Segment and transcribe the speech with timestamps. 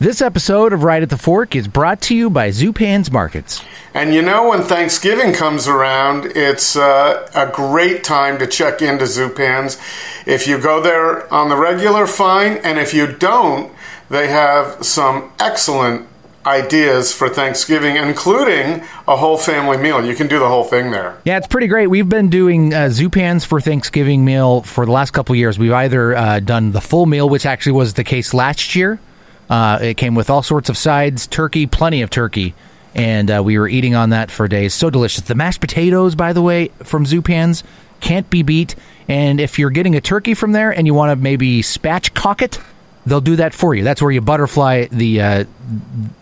[0.00, 3.64] This episode of Right at the Fork is brought to you by Zupan's Markets.
[3.92, 9.06] And you know, when Thanksgiving comes around, it's uh, a great time to check into
[9.06, 9.76] Zupan's.
[10.24, 12.58] If you go there on the regular, fine.
[12.58, 13.72] And if you don't,
[14.08, 16.06] they have some excellent
[16.46, 20.06] ideas for Thanksgiving, including a whole family meal.
[20.06, 21.18] You can do the whole thing there.
[21.24, 21.88] Yeah, it's pretty great.
[21.88, 25.58] We've been doing uh, Zupan's for Thanksgiving meal for the last couple years.
[25.58, 29.00] We've either uh, done the full meal, which actually was the case last year
[29.48, 32.54] uh, it came with all sorts of sides, turkey, plenty of turkey,
[32.94, 34.74] and uh, we were eating on that for days.
[34.74, 35.24] So delicious.
[35.24, 37.64] The mashed potatoes, by the way, from Zupan's
[38.00, 38.74] can't be beat.
[39.08, 42.60] And if you're getting a turkey from there and you want to maybe spatchcock it,
[43.06, 43.84] they'll do that for you.
[43.84, 45.44] That's where you butterfly the uh,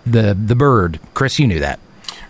[0.05, 1.01] the the bird.
[1.15, 1.81] Chris, you knew that.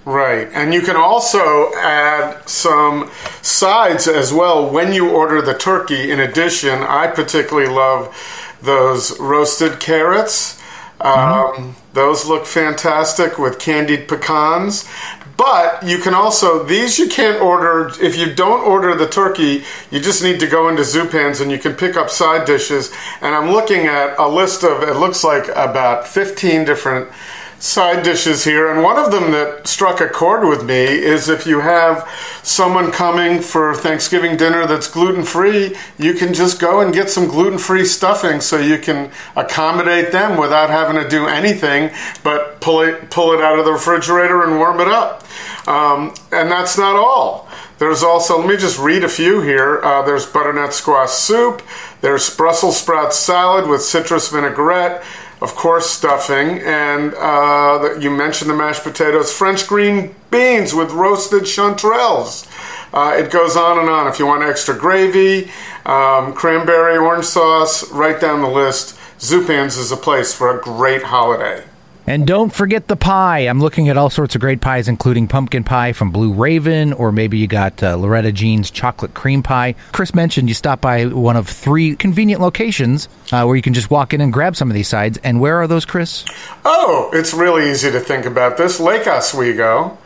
[0.04, 0.48] Right.
[0.52, 3.10] And you can also add some
[3.42, 6.12] sides as well when you order the turkey.
[6.12, 8.16] In addition, I particularly love
[8.62, 10.62] those roasted carrots
[11.06, 11.62] Mm-hmm.
[11.62, 14.88] Um, those look fantastic with candied pecans.
[15.36, 20.00] But you can also, these you can't order, if you don't order the turkey, you
[20.00, 22.92] just need to go into Zupan's and you can pick up side dishes.
[23.20, 27.10] And I'm looking at a list of, it looks like about 15 different
[27.58, 31.46] side dishes here, and one of them that struck a chord with me is if
[31.46, 32.08] you have
[32.42, 37.26] someone coming for Thanksgiving dinner that's gluten free, you can just go and get some
[37.26, 41.90] gluten free stuffing so you can accommodate them without having to do anything
[42.22, 45.24] but pull it, pull it out of the refrigerator and warm it up.
[45.66, 47.48] Um, and that's not all.
[47.78, 49.82] There's also, let me just read a few here.
[49.82, 51.62] Uh, there's butternut squash soup.
[52.00, 55.04] There's Brussels sprout salad with citrus vinaigrette
[55.40, 61.42] of course, stuffing, and uh, you mentioned the mashed potatoes, French green beans with roasted
[61.42, 62.46] chanterelles.
[62.92, 64.06] Uh, it goes on and on.
[64.08, 65.50] If you want extra gravy,
[65.84, 68.98] um, cranberry, orange sauce, right down the list.
[69.18, 71.64] Zupan's is a place for a great holiday.
[72.06, 73.40] And don't forget the pie.
[73.40, 77.10] I'm looking at all sorts of great pies, including pumpkin pie from Blue Raven, or
[77.10, 79.74] maybe you got uh, Lauretta Jean's chocolate cream pie.
[79.92, 83.90] Chris mentioned you stop by one of three convenient locations uh, where you can just
[83.90, 85.18] walk in and grab some of these sides.
[85.24, 86.24] And where are those, Chris?
[86.64, 88.78] Oh, it's really easy to think about this.
[88.78, 89.98] Lake Oswego,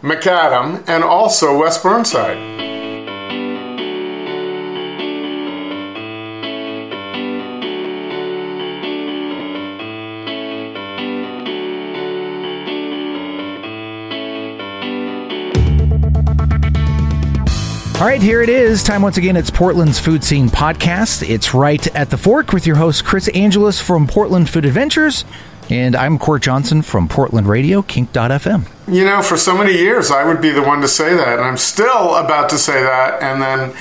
[0.00, 2.83] Macadam, and also West Burnside.
[18.04, 18.82] All right, here it is.
[18.82, 19.34] Time once again.
[19.34, 21.26] It's Portland's Food Scene Podcast.
[21.26, 25.24] It's right at the fork with your host, Chris Angelus from Portland Food Adventures.
[25.70, 28.68] And I'm Court Johnson from Portland Radio, Kink.fm.
[28.94, 31.38] You know, for so many years, I would be the one to say that.
[31.38, 33.22] And I'm still about to say that.
[33.22, 33.74] And then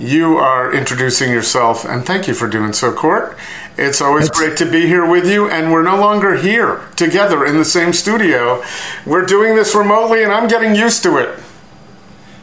[0.00, 1.84] you are introducing yourself.
[1.84, 3.38] And thank you for doing so, Court.
[3.78, 5.48] It's always great to be here with you.
[5.48, 8.64] And we're no longer here together in the same studio.
[9.06, 11.38] We're doing this remotely, and I'm getting used to it.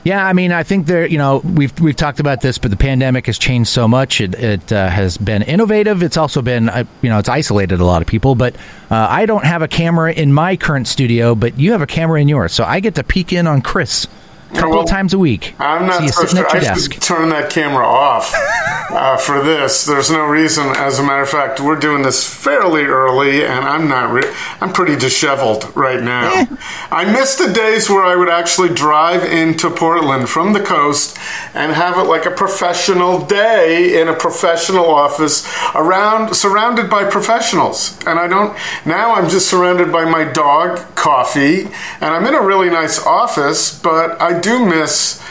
[0.08, 1.06] Yeah, I mean, I think there.
[1.06, 4.22] You know, we've we've talked about this, but the pandemic has changed so much.
[4.22, 6.02] It, it uh, has been innovative.
[6.02, 8.34] It's also been, uh, you know, it's isolated a lot of people.
[8.34, 8.56] But
[8.90, 12.22] uh, I don't have a camera in my current studio, but you have a camera
[12.22, 14.08] in yours, so I get to peek in on Chris
[14.52, 15.54] a couple well, times a week.
[15.60, 16.48] I'm not so supposed to.
[16.56, 16.94] I desk.
[16.94, 18.32] should turn that camera off
[18.90, 19.86] uh, for this.
[19.86, 20.68] There's no reason.
[20.68, 24.12] As a matter of fact, we're doing this fairly early, and I'm not.
[24.12, 26.34] Re- I'm pretty disheveled right now.
[26.34, 26.46] Eh.
[26.92, 31.18] I miss the days where I would actually drive into Portland from the coast
[31.54, 37.98] and have it like a professional day in a professional office around surrounded by professionals.
[38.06, 38.58] And I don't.
[38.86, 41.64] Now I'm just surrounded by my dog, coffee,
[42.02, 45.22] and I'm in a really nice office, but I do miss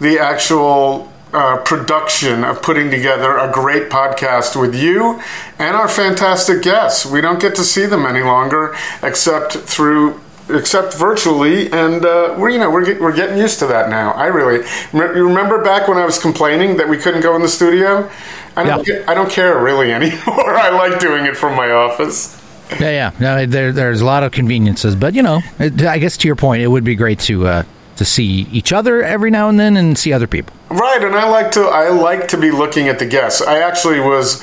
[0.00, 5.20] the actual uh, production of putting together a great podcast with you
[5.58, 7.04] and our fantastic guests.
[7.04, 12.50] We don't get to see them any longer except through except virtually, and uh, we're
[12.50, 14.12] you know we're get, we're getting used to that now.
[14.12, 17.48] I really you remember back when I was complaining that we couldn't go in the
[17.48, 18.10] studio.
[18.56, 19.04] I don't yeah.
[19.06, 20.56] I don't care really anymore.
[20.56, 22.42] I like doing it from my office.
[22.80, 23.10] Yeah, yeah.
[23.20, 26.34] No, there, there's a lot of conveniences, but you know, it, I guess to your
[26.34, 27.62] point, it would be great to uh,
[27.96, 30.54] to see each other every now and then and see other people.
[30.68, 33.40] Right, and I like to I like to be looking at the guests.
[33.40, 34.40] I actually was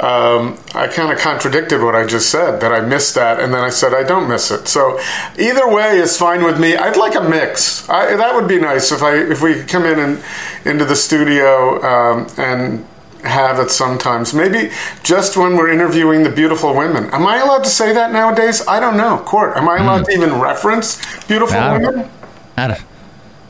[0.00, 3.62] um, I kind of contradicted what I just said that I missed that, and then
[3.62, 4.68] I said I don't miss it.
[4.68, 4.98] So
[5.38, 6.76] either way is fine with me.
[6.76, 7.88] I'd like a mix.
[7.88, 10.24] I, that would be nice if I if we could come in and
[10.64, 12.86] into the studio um, and
[13.22, 14.32] have it sometimes.
[14.32, 14.70] Maybe
[15.02, 17.10] just when we're interviewing the beautiful women.
[17.10, 18.66] Am I allowed to say that nowadays?
[18.66, 19.18] I don't know.
[19.18, 20.06] Court, am I allowed mm.
[20.06, 22.08] to even reference beautiful I women?
[22.56, 22.84] I don't,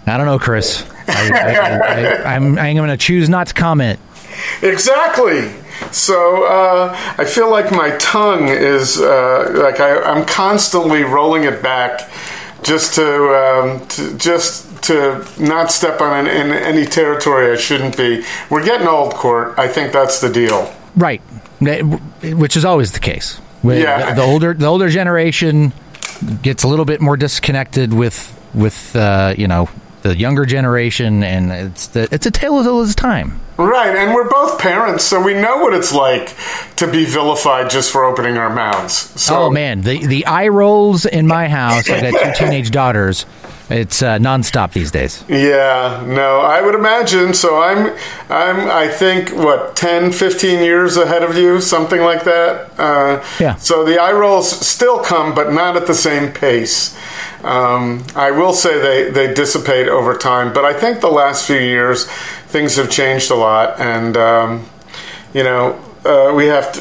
[0.06, 0.84] I don't know, Chris.
[1.08, 3.98] I, am I'm, I'm going to choose not to comment.
[4.62, 5.50] Exactly.
[5.92, 11.62] So uh, I feel like my tongue is uh, like I, I'm constantly rolling it
[11.62, 12.10] back
[12.62, 17.96] just to, um, to just to not step on in, in any territory I shouldn't
[17.96, 18.24] be.
[18.50, 19.58] We're getting old, Court.
[19.58, 20.72] I think that's the deal.
[20.96, 21.20] Right,
[22.22, 23.40] which is always the case.
[23.62, 24.14] Yeah.
[24.14, 25.72] the older the older generation
[26.42, 29.68] gets a little bit more disconnected with with uh, you know
[30.08, 33.40] the younger generation, and it's the, it's a tale of its time.
[33.56, 36.36] Right, and we're both parents, so we know what it's like
[36.76, 38.94] to be vilified just for opening our mouths.
[39.20, 41.88] So, oh man, the the eye rolls in my house.
[41.88, 43.24] I got two teenage daughters.
[43.68, 45.24] It's uh, nonstop these days.
[45.28, 47.34] Yeah, no, I would imagine.
[47.34, 47.96] So I'm,
[48.30, 52.78] I'm, I think, what 10, 15 years ahead of you, something like that.
[52.78, 53.56] Uh, yeah.
[53.56, 56.96] So the eye rolls still come, but not at the same pace.
[57.46, 61.58] Um, I will say they they dissipate over time, but I think the last few
[61.58, 62.06] years
[62.48, 64.66] things have changed a lot, and um,
[65.32, 65.80] you know.
[66.04, 66.80] Uh, we have to.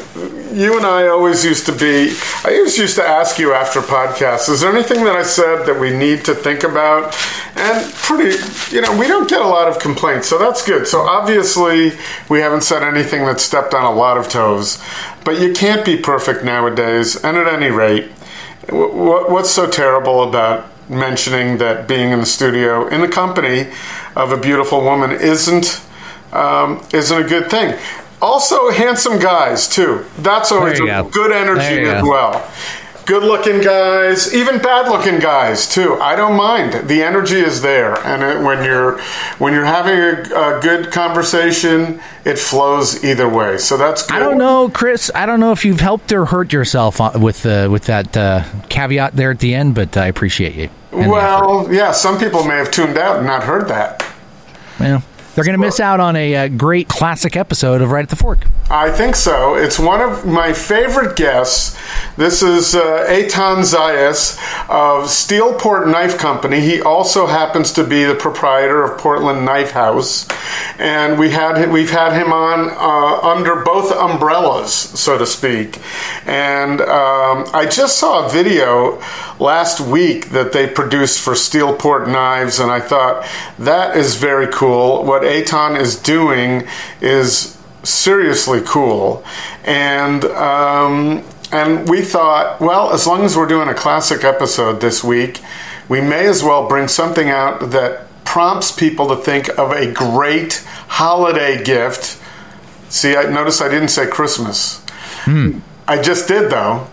[0.54, 2.16] You and I always used to be.
[2.44, 5.80] I always used to ask you after podcasts, is there anything that I said that
[5.80, 7.16] we need to think about?
[7.56, 8.38] And pretty,
[8.70, 10.86] you know, we don't get a lot of complaints, so that's good.
[10.88, 11.94] So obviously,
[12.30, 14.78] we haven't said anything that stepped on a lot of toes.
[15.24, 18.12] But you can't be perfect nowadays, and at any rate,
[18.72, 23.68] what's so terrible about mentioning that being in the studio in the company
[24.16, 25.82] of a beautiful woman isn't
[26.32, 27.78] um, isn't a good thing.
[28.22, 30.06] Also, handsome guys too.
[30.20, 32.10] That's always good energy as go.
[32.10, 32.52] well.
[33.06, 35.94] Good looking guys, even bad looking guys too.
[36.02, 36.90] I don't mind.
[36.90, 39.00] The energy is there, and it, when you're
[39.38, 43.60] when you're having a, a, good conversation, it flows either way.
[43.60, 44.08] So that's.
[44.08, 44.16] Good.
[44.16, 45.12] I don't know, Chris.
[45.14, 49.16] I don't know if you've helped or hurt yourself with uh, with that uh, caveat
[49.16, 50.70] there at the end, but I appreciate you.
[50.92, 54.04] Well, yeah, some people may have tuned out and not heard that.
[54.80, 55.04] Well,
[55.36, 58.16] they're going to miss out on a, a, great classic episode of Right at the
[58.16, 58.48] Fork.
[58.70, 59.56] I think so.
[59.56, 61.78] It's one of my favorite guests.
[62.16, 64.38] This is uh, Eytan Zias
[64.70, 66.62] of Steelport Knife Company.
[66.62, 70.26] He also happens to be the proprietor of Portland Knife House,
[70.80, 75.80] and we had we've had him on uh, under both umbrellas, so to speak.
[76.26, 79.02] And um, I just saw a video
[79.40, 83.28] last week that they produced for Steelport Knives, and I thought
[83.60, 85.04] that is very cool.
[85.04, 86.68] What Eytan is doing
[87.02, 89.24] is seriously cool,
[89.64, 95.04] and um, and we thought, well, as long as we're doing a classic episode this
[95.04, 95.42] week,
[95.88, 100.64] we may as well bring something out that prompts people to think of a great
[100.88, 102.22] holiday gift.
[102.90, 104.84] See, I notice I didn't say Christmas.
[105.24, 105.60] Hmm.
[105.88, 106.88] I just did though.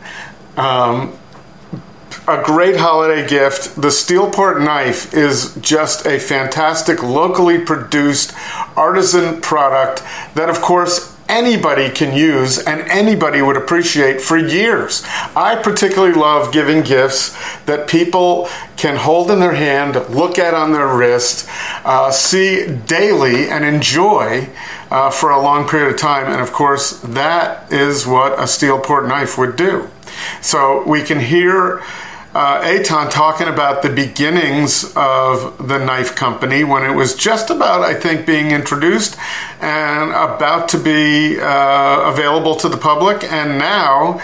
[0.57, 1.19] Um,
[2.33, 3.77] a great holiday gift.
[3.77, 8.33] The Steelport knife is just a fantastic locally produced
[8.77, 10.03] artisan product
[10.35, 15.03] that, of course, anybody can use and anybody would appreciate for years.
[15.37, 20.73] I particularly love giving gifts that people can hold in their hand, look at on
[20.73, 21.49] their wrist,
[21.85, 24.49] uh, see daily, and enjoy
[24.91, 26.27] uh, for a long period of time.
[26.27, 29.89] And of course, that is what a Steelport knife would do.
[30.41, 31.83] So we can hear
[32.35, 37.83] uh, Eytan talking about the beginnings of the knife company when it was just about,
[37.83, 39.19] I think, being introduced
[39.61, 43.23] and about to be uh, available to the public.
[43.23, 44.23] And now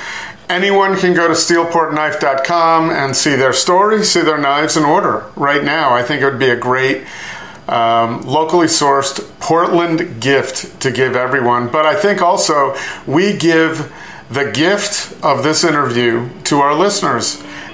[0.49, 5.63] anyone can go to steelportknife.com and see their story, see their knives, and order right
[5.63, 5.93] now.
[5.93, 7.05] I think it would be a great.
[7.69, 11.69] Um, locally sourced Portland gift to give everyone.
[11.69, 12.75] But I think also
[13.07, 13.93] we give
[14.31, 17.43] the gift of this interview to our listeners.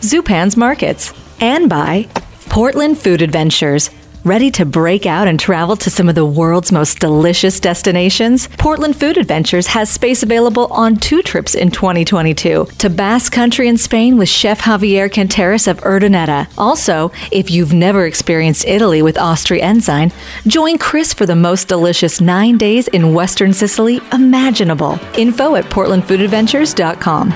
[0.00, 2.08] Zupan's Markets, and by
[2.48, 3.90] Portland Food Adventures.
[4.26, 8.48] Ready to break out and travel to some of the world's most delicious destinations?
[8.58, 13.76] Portland Food Adventures has space available on two trips in 2022 to Basque Country in
[13.76, 16.48] Spain with Chef Javier Canteras of Urdaneta.
[16.58, 20.10] Also, if you've never experienced Italy with Austria Ensign,
[20.48, 24.98] join Chris for the most delicious nine days in Western Sicily imaginable.
[25.16, 27.30] Info at portlandfoodadventures.com.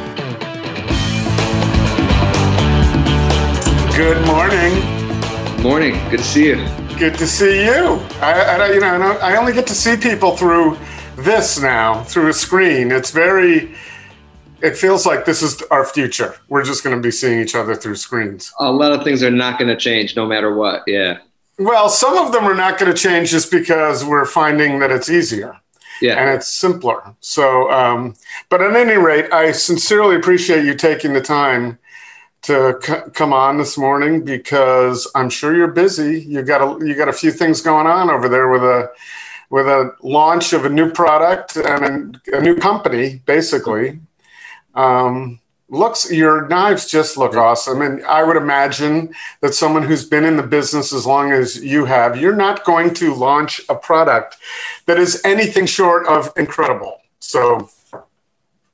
[4.00, 5.62] Good morning.
[5.62, 5.92] Morning.
[6.08, 6.56] Good to see you.
[6.98, 8.00] Good to see you.
[8.22, 10.78] I, I you know, I only get to see people through
[11.16, 12.92] this now through a screen.
[12.92, 13.74] It's very.
[14.62, 16.34] It feels like this is our future.
[16.48, 18.50] We're just going to be seeing each other through screens.
[18.58, 20.82] A lot of things are not going to change no matter what.
[20.86, 21.18] Yeah.
[21.58, 25.10] Well, some of them are not going to change just because we're finding that it's
[25.10, 25.58] easier
[26.00, 26.14] Yeah.
[26.14, 27.02] and it's simpler.
[27.20, 28.14] So, um,
[28.48, 31.78] but at any rate, I sincerely appreciate you taking the time
[32.42, 36.22] to c- come on this morning because I'm sure you're busy.
[36.22, 38.90] You got a you got a few things going on over there with a
[39.50, 44.00] with a launch of a new product and a, a new company, basically.
[44.74, 50.24] Um, looks your knives just look awesome, and I would imagine that someone who's been
[50.24, 54.36] in the business as long as you have, you're not going to launch a product
[54.86, 57.00] that is anything short of incredible.
[57.20, 57.68] So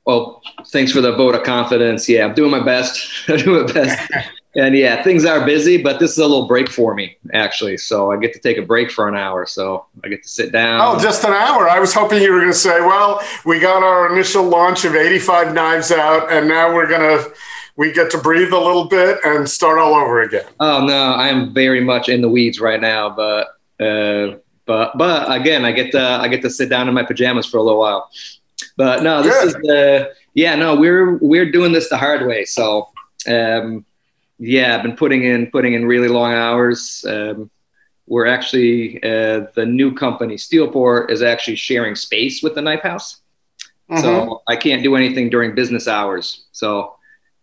[0.07, 2.07] Well, thanks for the vote of confidence.
[2.07, 3.05] Yeah, I'm doing my best.
[3.27, 4.11] I'm doing my best.
[4.55, 7.77] And yeah, things are busy, but this is a little break for me, actually.
[7.77, 9.45] So I get to take a break for an hour.
[9.45, 10.81] So I get to sit down.
[10.81, 11.69] Oh, just an hour.
[11.69, 14.95] I was hoping you were going to say, well, we got our initial launch of
[14.95, 17.31] 85 knives out, and now we're going to,
[17.75, 20.45] we get to breathe a little bit and start all over again.
[20.59, 23.49] Oh no, I am very much in the weeds right now, but
[23.79, 27.45] uh, but but again, I get to I get to sit down in my pajamas
[27.45, 28.09] for a little while.
[28.77, 29.47] But no, this Good.
[29.47, 32.45] is the yeah no we're we're doing this the hard way.
[32.45, 32.89] So
[33.27, 33.85] um,
[34.39, 37.03] yeah, I've been putting in putting in really long hours.
[37.07, 37.49] Um,
[38.05, 43.21] we're actually uh, the new company Steelport is actually sharing space with the Knife House.
[43.89, 44.01] Mhm.
[44.01, 46.45] So I can't do anything during business hours.
[46.51, 46.95] So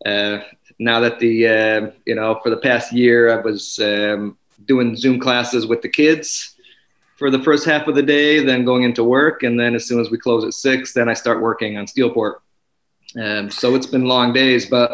[0.06, 0.38] uh,
[0.78, 5.18] now that the uh, you know for the past year I was um, doing Zoom
[5.18, 6.53] classes with the kids
[7.16, 10.00] for the first half of the day, then going into work, and then as soon
[10.00, 12.36] as we close at six, then I start working on Steelport.
[13.20, 14.90] Um, so it's been long days, but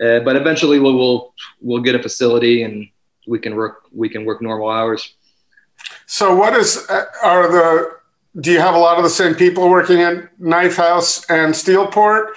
[0.00, 2.88] uh, but eventually we'll, we'll we'll get a facility and
[3.26, 5.14] we can work we can work normal hours.
[6.06, 7.96] So, what is, uh, are the,
[8.40, 12.28] do you have a lot of the same people working at Knife House and Steelport?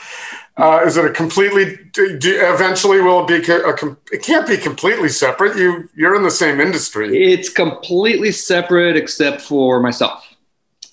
[0.62, 4.48] Uh, is it a completely, do, do, eventually will it be, co- a, it can't
[4.48, 5.58] be completely separate.
[5.58, 7.08] You, you're in the same industry.
[7.34, 10.24] It's completely separate except for myself.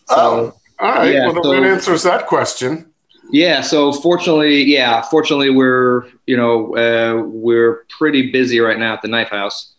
[0.07, 1.13] So, Oh, all right.
[1.13, 2.87] yeah, well, then so- that answers that question.
[3.31, 3.61] Yeah.
[3.61, 9.09] So fortunately, yeah, fortunately, we're you know uh, we're pretty busy right now at the
[9.09, 9.75] Knife House.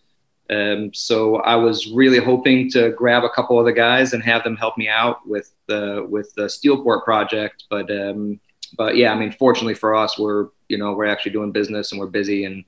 [0.52, 4.44] Um, so I was really hoping to grab a couple of the guys and have
[4.44, 7.64] them help me out with the with the Steelport project.
[7.72, 8.40] But um,
[8.78, 12.00] but yeah, I mean, fortunately for us, we're you know we're actually doing business and
[12.00, 12.64] we're busy and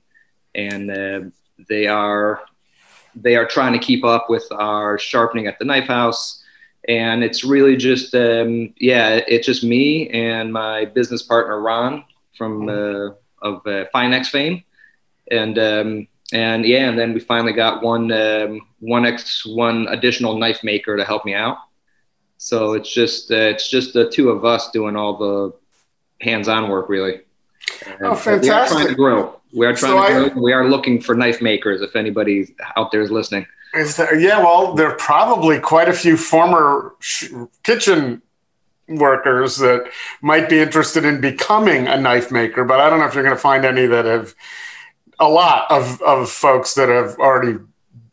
[0.54, 1.20] and uh,
[1.68, 2.42] they are
[3.14, 6.42] they are trying to keep up with our sharpening at the Knife House.
[6.88, 12.04] And it's really just um, yeah it's just me and my business partner ron
[12.36, 14.64] from uh, of uh, finex fame.
[15.30, 20.38] And um, and yeah and then we finally got one um, one ex one additional
[20.38, 21.58] knife maker to help me out.
[22.38, 25.61] So it's just uh, it's just the two of us doing all the
[26.22, 27.20] hands-on work really
[27.86, 30.52] And Oh, uh, we are trying to grow we are trying So to I- we
[30.52, 34.74] are looking for knife makers if anybody out there is listening Is there, yeah, well,
[34.74, 37.30] there are probably quite a few former sh-
[37.62, 38.20] kitchen
[38.88, 43.14] workers that might be interested in becoming a knife maker, but I don't know if
[43.14, 44.34] you're going to find any that have
[45.18, 47.56] a lot of, of folks that have already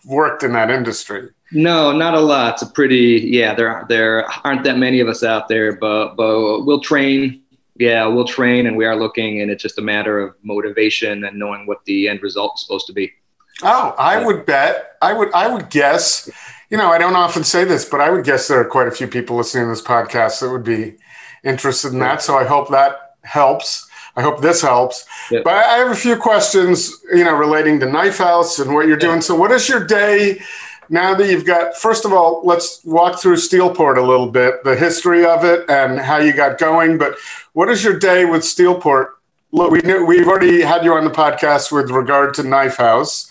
[0.05, 1.29] worked in that industry.
[1.51, 2.53] No, not a lot.
[2.53, 3.55] It's a pretty yeah.
[3.55, 7.41] There there aren't that many of us out there, but but we'll train.
[7.79, 11.39] Yeah, we'll train, and we are looking, and it's just a matter of motivation and
[11.39, 13.11] knowing what the end result is supposed to be.
[13.63, 14.97] Oh, I would bet.
[15.01, 15.33] I would.
[15.33, 16.29] I would guess.
[16.69, 18.91] You know, I don't often say this, but I would guess there are quite a
[18.91, 20.97] few people listening to this podcast that would be
[21.43, 22.21] interested in that.
[22.21, 23.89] So I hope that helps.
[24.15, 25.05] I hope this helps.
[25.31, 25.39] Yeah.
[25.43, 28.97] But I have a few questions, you know, relating to Knife House and what you're
[28.97, 29.21] doing.
[29.21, 30.41] So, what is your day
[30.89, 31.77] now that you've got?
[31.77, 35.99] First of all, let's walk through Steelport a little bit, the history of it, and
[35.99, 36.97] how you got going.
[36.97, 37.15] But
[37.59, 39.07] what is your day with Steelport?
[39.51, 43.29] Look, we knew, we've already had you on the podcast with regard to Knife House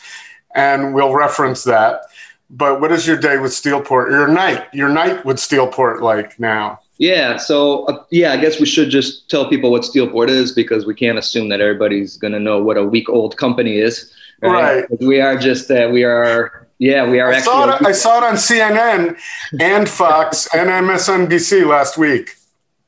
[0.55, 2.03] and we'll reference that.
[2.51, 4.11] But what is your day with Steelport?
[4.11, 6.79] Your night, your night with Steelport like now?
[6.99, 7.39] Yeah.
[7.39, 10.95] So uh, yeah, I guess we should just tell people what Steelport is because we
[10.95, 14.13] can't assume that everybody's going to know what a week old company is.
[14.43, 14.85] Right.
[15.01, 17.45] We are just uh, we are yeah we are I actually.
[17.45, 19.19] saw, it, I saw it on CNN
[19.59, 22.38] and Fox and MSNBC last week.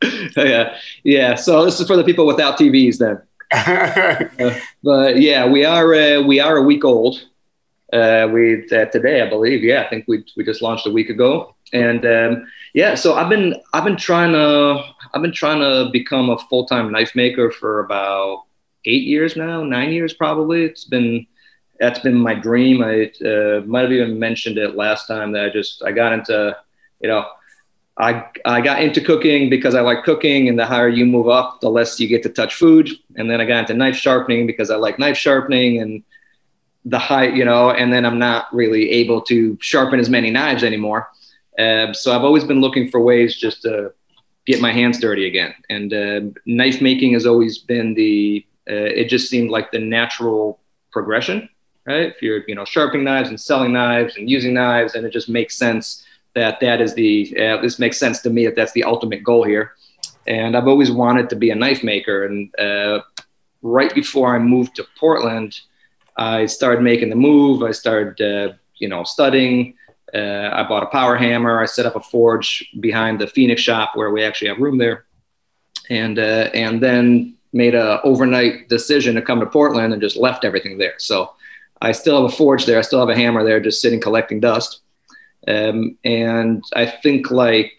[0.36, 1.34] yeah, yeah.
[1.34, 3.20] So this is for the people without TVs then.
[4.82, 7.26] but yeah, we are uh, we are a week old.
[7.92, 9.64] Uh, we uh, today, I believe.
[9.64, 12.94] Yeah, I think we we just launched a week ago, and um, yeah.
[12.94, 16.92] So I've been I've been trying to I've been trying to become a full time
[16.92, 18.44] knife maker for about
[18.84, 20.64] eight years now, nine years probably.
[20.64, 21.26] It's been
[21.80, 22.82] that's been my dream.
[22.82, 26.56] I uh, might have even mentioned it last time that I just I got into
[27.00, 27.26] you know
[28.00, 31.60] I, I got into cooking because I like cooking, and the higher you move up,
[31.60, 32.88] the less you get to touch food.
[33.16, 36.02] And then I got into knife sharpening because I like knife sharpening, and
[36.86, 40.64] the high, you know, and then I'm not really able to sharpen as many knives
[40.64, 41.10] anymore.
[41.58, 43.92] Uh, so I've always been looking for ways just to
[44.46, 45.52] get my hands dirty again.
[45.68, 50.60] And uh, knife making has always been the, uh, it just seemed like the natural
[50.90, 51.50] progression,
[51.84, 52.06] right?
[52.08, 55.28] If you're, you know, sharpening knives and selling knives and using knives, and it just
[55.28, 58.84] makes sense that that is the, uh, this makes sense to me that that's the
[58.84, 59.72] ultimate goal here.
[60.26, 62.24] And I've always wanted to be a knife maker.
[62.26, 63.00] And uh,
[63.62, 65.58] right before I moved to Portland,
[66.16, 67.62] I started making the move.
[67.62, 69.74] I started, uh, you know, studying.
[70.14, 71.60] Uh, I bought a power hammer.
[71.60, 75.06] I set up a forge behind the Phoenix shop where we actually have room there,
[75.88, 80.44] and uh, and then made a overnight decision to come to Portland and just left
[80.44, 80.94] everything there.
[80.98, 81.32] So
[81.80, 82.78] I still have a forge there.
[82.78, 84.80] I still have a hammer there, just sitting collecting dust.
[85.48, 87.72] Um, and I think like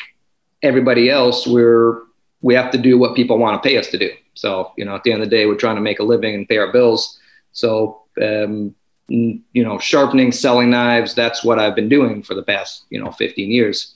[0.61, 2.03] everybody else, we're
[2.41, 4.09] we have to do what people want to pay us to do.
[4.33, 6.35] So you know, at the end of the day, we're trying to make a living
[6.35, 7.19] and pay our bills.
[7.53, 8.75] So um,
[9.11, 11.13] you know, sharpening, selling knives.
[11.13, 13.93] That's what I've been doing for the past, you know, 15 years.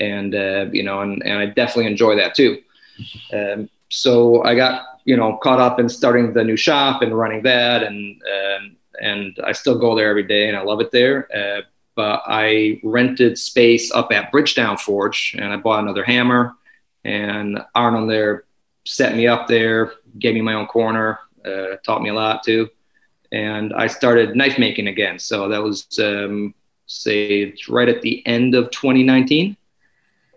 [0.00, 2.60] And, uh, you know, and, and I definitely enjoy that too.
[3.32, 7.42] Um, so I got, you know, caught up in starting the new shop and running
[7.42, 7.82] that.
[7.82, 11.28] And, um, and I still go there every day and I love it there.
[11.34, 11.62] Uh,
[11.98, 16.54] but I rented space up at Bridgetown Forge and I bought another hammer
[17.04, 18.44] and Arnold there
[18.86, 22.70] set me up there, gave me my own corner, uh, taught me a lot too
[23.32, 25.18] and I started knife making again.
[25.18, 26.54] So that was, um,
[26.86, 29.56] say, right at the end of 2019.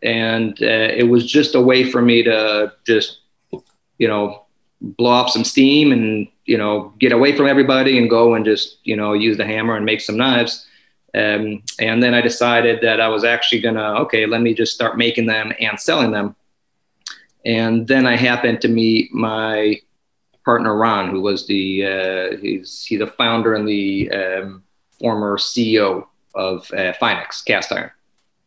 [0.03, 3.20] And uh, it was just a way for me to just,
[3.98, 4.46] you know,
[4.82, 8.80] blow off some steam and, you know, get away from everybody and go and just,
[8.84, 10.65] you know, use the hammer and make some knives.
[11.13, 14.74] Um, and then I decided that I was actually going to, okay, let me just
[14.74, 16.36] start making them and selling them.
[17.46, 19.82] And then I happened to meet my
[20.46, 24.63] partner Ron, who was the uh, he's he's the founder and the um,
[25.00, 27.91] former CEO of uh, Finex Cast Iron.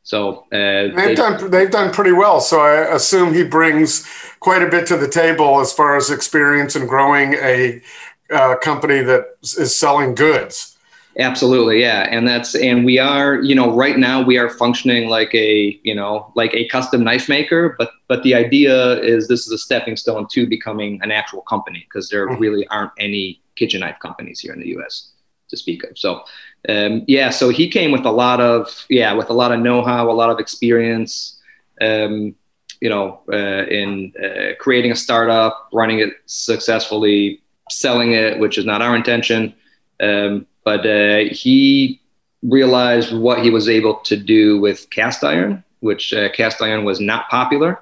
[0.02, 2.40] So uh, they've they, done they've done pretty well.
[2.40, 4.06] So I assume he brings
[4.40, 7.82] quite a bit to the table as far as experience in growing a
[8.30, 10.73] uh, company that is selling goods.
[11.16, 15.32] Absolutely, yeah, and that's and we are, you know, right now we are functioning like
[15.32, 19.52] a, you know, like a custom knife maker, but but the idea is this is
[19.52, 22.40] a stepping stone to becoming an actual company because there mm-hmm.
[22.40, 25.12] really aren't any kitchen knife companies here in the U.S.
[25.50, 25.96] to speak of.
[25.96, 26.24] So,
[26.68, 30.10] um, yeah, so he came with a lot of yeah, with a lot of know-how,
[30.10, 31.40] a lot of experience,
[31.80, 32.34] um,
[32.80, 38.64] you know, uh, in uh, creating a startup, running it successfully, selling it, which is
[38.64, 39.54] not our intention.
[40.00, 42.00] Um, but uh, he
[42.42, 47.00] realized what he was able to do with cast iron, which uh, cast iron was
[47.00, 47.80] not popular.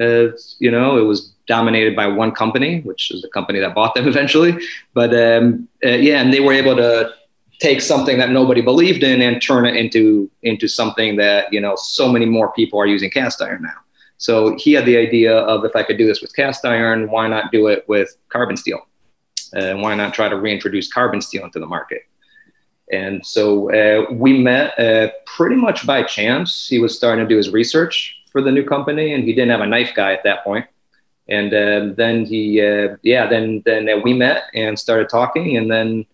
[0.00, 3.94] Uh, you know, it was dominated by one company, which is the company that bought
[3.94, 4.56] them eventually.
[4.94, 7.12] But um, uh, yeah, and they were able to
[7.60, 11.74] take something that nobody believed in and turn it into into something that you know
[11.76, 13.74] so many more people are using cast iron now.
[14.18, 17.28] So he had the idea of if I could do this with cast iron, why
[17.28, 18.87] not do it with carbon steel?
[19.52, 22.02] And why not try to reintroduce carbon steel into the market?
[22.90, 26.66] And so uh, we met uh, pretty much by chance.
[26.66, 29.60] He was starting to do his research for the new company, and he didn't have
[29.60, 30.66] a knife guy at that point.
[31.28, 36.06] And uh, then he, uh, yeah, then then we met and started talking, and then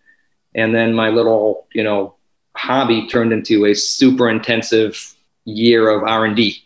[0.56, 2.16] and then my little, you know,
[2.56, 6.63] hobby turned into a super intensive year of R and D.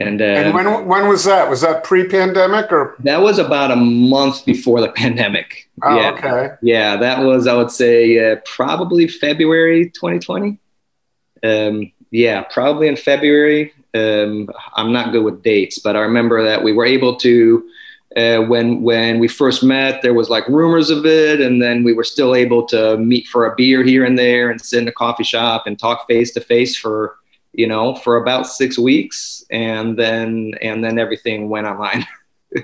[0.00, 1.50] And, uh, and when when was that?
[1.50, 2.94] Was that pre-pandemic or?
[3.00, 5.68] That was about a month before the pandemic.
[5.82, 6.10] Oh, yeah.
[6.12, 6.54] okay.
[6.62, 10.58] Yeah, that was I would say uh, probably February 2020.
[11.42, 13.72] Um, yeah, probably in February.
[13.94, 17.68] Um, I'm not good with dates, but I remember that we were able to.
[18.16, 21.92] Uh, when when we first met, there was like rumors of it, and then we
[21.92, 24.92] were still able to meet for a beer here and there, and sit in a
[24.92, 27.17] coffee shop and talk face to face for
[27.58, 32.06] you know, for about six weeks, and then and then everything went online.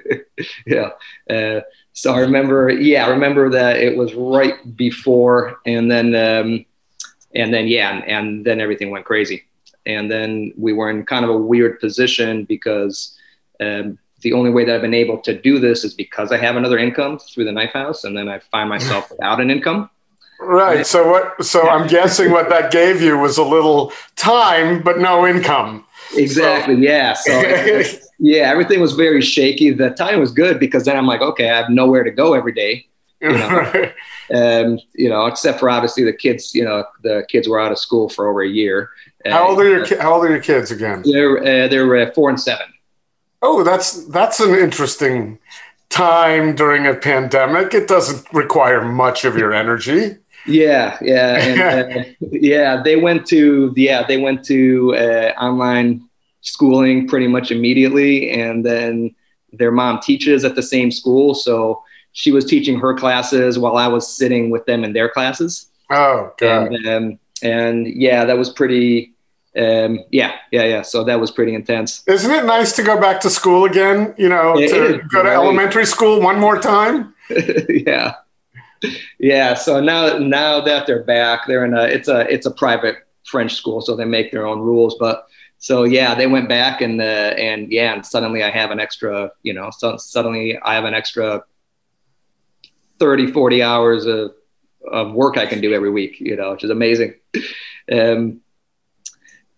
[0.67, 0.91] yeah.
[1.29, 6.65] Uh, so I remember, yeah, I remember that it was right before, and then um,
[7.35, 9.43] and then yeah, and, and then everything went crazy,
[9.85, 13.19] and then we were in kind of a weird position because.
[13.61, 16.57] Um, the only way that I've been able to do this is because I have
[16.57, 19.91] another income through the knife house, and then I find myself without an income.
[20.41, 20.87] Right.
[20.87, 21.45] So what?
[21.45, 25.85] So I'm guessing what that gave you was a little time, but no income.
[26.17, 26.75] Exactly.
[26.75, 26.81] So.
[26.81, 27.13] Yeah.
[27.15, 27.83] So
[28.19, 29.71] yeah, everything was very shaky.
[29.71, 32.53] The time was good because then I'm like, okay, I have nowhere to go every
[32.53, 32.87] day.
[33.21, 33.91] You know,
[34.35, 36.55] um, you know, except for obviously the kids.
[36.55, 38.91] You know, the kids were out of school for over a year,
[39.27, 41.03] How old are your ki- How old are your kids again?
[41.05, 42.67] They're uh, they're uh, four and seven.
[43.41, 45.39] Oh, that's that's an interesting
[45.89, 47.73] time during a pandemic.
[47.73, 50.17] It doesn't require much of your energy.
[50.47, 52.83] Yeah, yeah, and, uh, yeah.
[52.83, 56.09] They went to yeah they went to uh, online
[56.41, 59.15] schooling pretty much immediately, and then
[59.53, 63.89] their mom teaches at the same school, so she was teaching her classes while I
[63.89, 65.69] was sitting with them in their classes.
[65.91, 66.73] Oh, God.
[66.73, 69.13] And, um, and yeah, that was pretty.
[69.57, 70.83] Um, yeah, yeah, yeah.
[70.83, 72.03] So that was pretty intense.
[72.09, 74.13] Isn't it nice to go back to school again?
[74.19, 77.15] You know, It to go to elementary school one more time.
[77.69, 78.15] yeah,
[79.19, 79.55] yeah.
[79.55, 81.85] So now, now that they're back, they're in a.
[81.85, 82.21] It's a.
[82.33, 84.97] It's a private French school, so they make their own rules.
[84.99, 85.27] But
[85.59, 89.31] so yeah, they went back and uh, and yeah, and suddenly I have an extra.
[89.43, 91.45] You know, so suddenly I have an extra
[92.99, 94.33] 30, 40 hours of
[94.91, 96.21] of work I can do every week.
[96.21, 97.15] You know, which is amazing.
[97.91, 98.41] Um,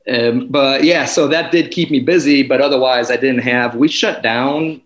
[0.09, 2.43] um, but yeah, so that did keep me busy.
[2.45, 3.75] But otherwise, I didn't have.
[3.75, 4.83] We shut down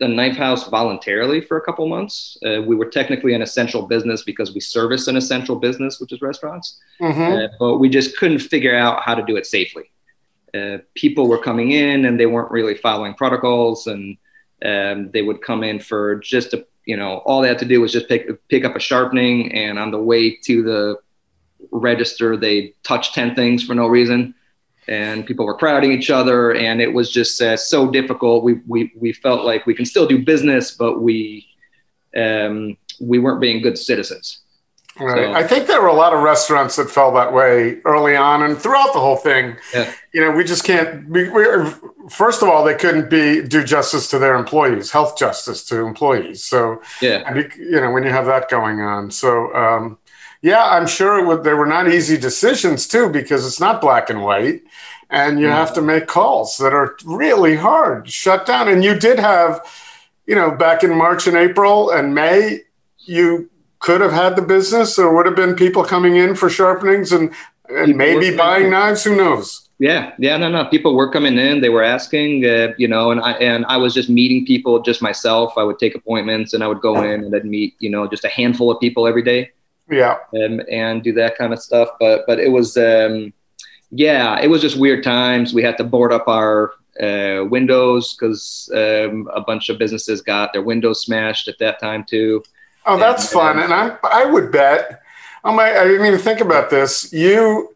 [0.00, 2.38] the knife house voluntarily for a couple months.
[2.46, 6.22] Uh, we were technically an essential business because we service an essential business, which is
[6.22, 6.78] restaurants.
[7.00, 7.46] Mhm.
[7.46, 9.90] Uh, but we just couldn't figure out how to do it safely.
[10.54, 14.16] Uh, people were coming in and they weren't really following protocols, and
[14.64, 17.80] um, they would come in for just a, you know, all they had to do
[17.80, 20.96] was just pick pick up a sharpening, and on the way to the
[21.70, 24.34] register, they touched ten things for no reason,
[24.88, 28.42] and people were crowding each other, and it was just uh, so difficult.
[28.44, 31.46] We we we felt like we can still do business, but we
[32.16, 34.40] um, we weren't being good citizens.
[34.98, 35.26] Right.
[35.26, 38.42] So- I think there were a lot of restaurants that felt that way early on
[38.42, 39.56] and throughout the whole thing.
[39.72, 39.92] Yeah.
[40.12, 41.08] You know, we just can't.
[41.08, 41.66] We, we're,
[42.10, 46.42] first of all, they couldn't be do justice to their employees, health justice to employees.
[46.44, 47.22] So, Yeah.
[47.26, 49.98] and you know, when you have that going on, so um,
[50.42, 54.10] yeah, I'm sure it would, they were not easy decisions too because it's not black
[54.10, 54.62] and white,
[55.10, 58.08] and you have to make calls that are really hard.
[58.10, 59.60] Shut down, and you did have,
[60.26, 62.60] you know, back in March and April and May,
[62.98, 64.96] you could have had the business.
[64.96, 67.32] There would have been people coming in for sharpenings and
[67.68, 69.04] and People maybe buying knives.
[69.04, 69.68] Who knows?
[69.78, 70.64] Yeah, yeah, no, no.
[70.64, 71.60] People were coming in.
[71.60, 75.00] They were asking, uh, you know, and I and I was just meeting people, just
[75.02, 75.52] myself.
[75.56, 78.24] I would take appointments, and I would go in and I'd meet, you know, just
[78.24, 79.50] a handful of people every day,
[79.90, 80.16] Yeah.
[80.34, 81.88] um, and do that kind of stuff.
[82.00, 83.32] But but it was, um,
[83.90, 85.54] yeah, it was just weird times.
[85.54, 90.52] We had to board up our uh, windows because um, a bunch of businesses got
[90.52, 92.42] their windows smashed at that time too.
[92.86, 93.56] Oh, that's And, fun.
[93.58, 95.02] um, And I I would bet.
[95.44, 95.70] Oh my!
[95.70, 97.12] I didn't even think about this.
[97.12, 97.74] You.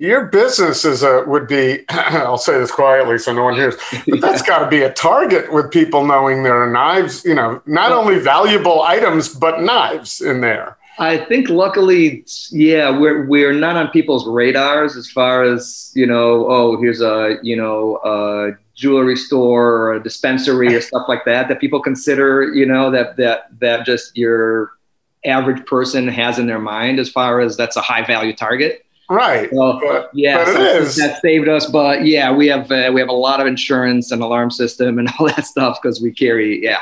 [0.00, 1.84] Your business is a would be.
[1.88, 3.74] I'll say this quietly so no one hears.
[4.06, 7.24] But that's got to be a target with people knowing there are knives.
[7.24, 10.76] You know, not only valuable items but knives in there.
[10.98, 16.50] I think luckily, yeah, we're we're not on people's radars as far as you know.
[16.50, 21.48] Oh, here's a you know a jewelry store or a dispensary or stuff like that
[21.48, 24.72] that people consider you know that that that just your
[25.24, 28.84] average person has in their mind as far as that's a high value target.
[29.10, 29.48] Right.
[29.52, 31.66] Well, But- yeah, but so that saved us.
[31.66, 35.08] But yeah, we have uh, we have a lot of insurance and alarm system and
[35.18, 36.78] all that stuff because we carry yeah,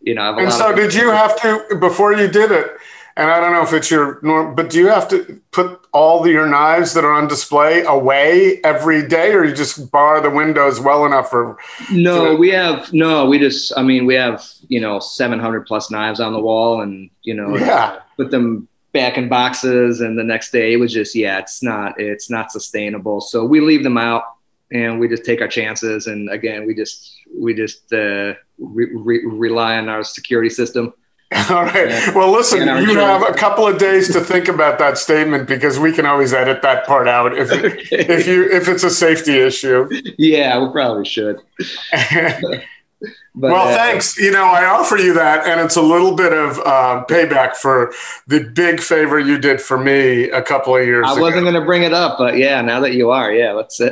[0.00, 0.22] you know.
[0.22, 2.72] I have a And so, did you have to before you did it?
[3.16, 6.20] And I don't know if it's your norm, but do you have to put all
[6.22, 10.30] the, your knives that are on display away every day, or you just bar the
[10.30, 11.56] windows well enough for?
[11.92, 13.26] No, So- we have no.
[13.26, 17.08] We just, I mean, we have you know 700 plus knives on the wall, and
[17.22, 18.00] you know, Yeah.
[18.16, 20.00] put them back in boxes.
[20.00, 23.20] And the next day, it was just, yeah, it's not, it's not sustainable.
[23.20, 24.24] So we leave them out,
[24.72, 26.08] and we just take our chances.
[26.08, 30.92] And again, we just, we just uh, re- re- rely on our security system.
[31.50, 31.88] All right.
[31.88, 32.14] Yeah.
[32.14, 35.92] Well, listen, you have a couple of days to think about that statement because we
[35.92, 37.50] can always edit that part out if
[37.92, 39.88] if you if it's a safety issue.
[40.16, 41.40] yeah, we probably should.
[43.36, 44.16] But, well, uh, thanks.
[44.16, 47.92] You know, I offer you that, and it's a little bit of uh, payback for
[48.28, 51.20] the big favor you did for me a couple of years I ago.
[51.22, 53.80] wasn't going to bring it up, but yeah, now that you are, yeah, let's.
[53.80, 53.90] Uh,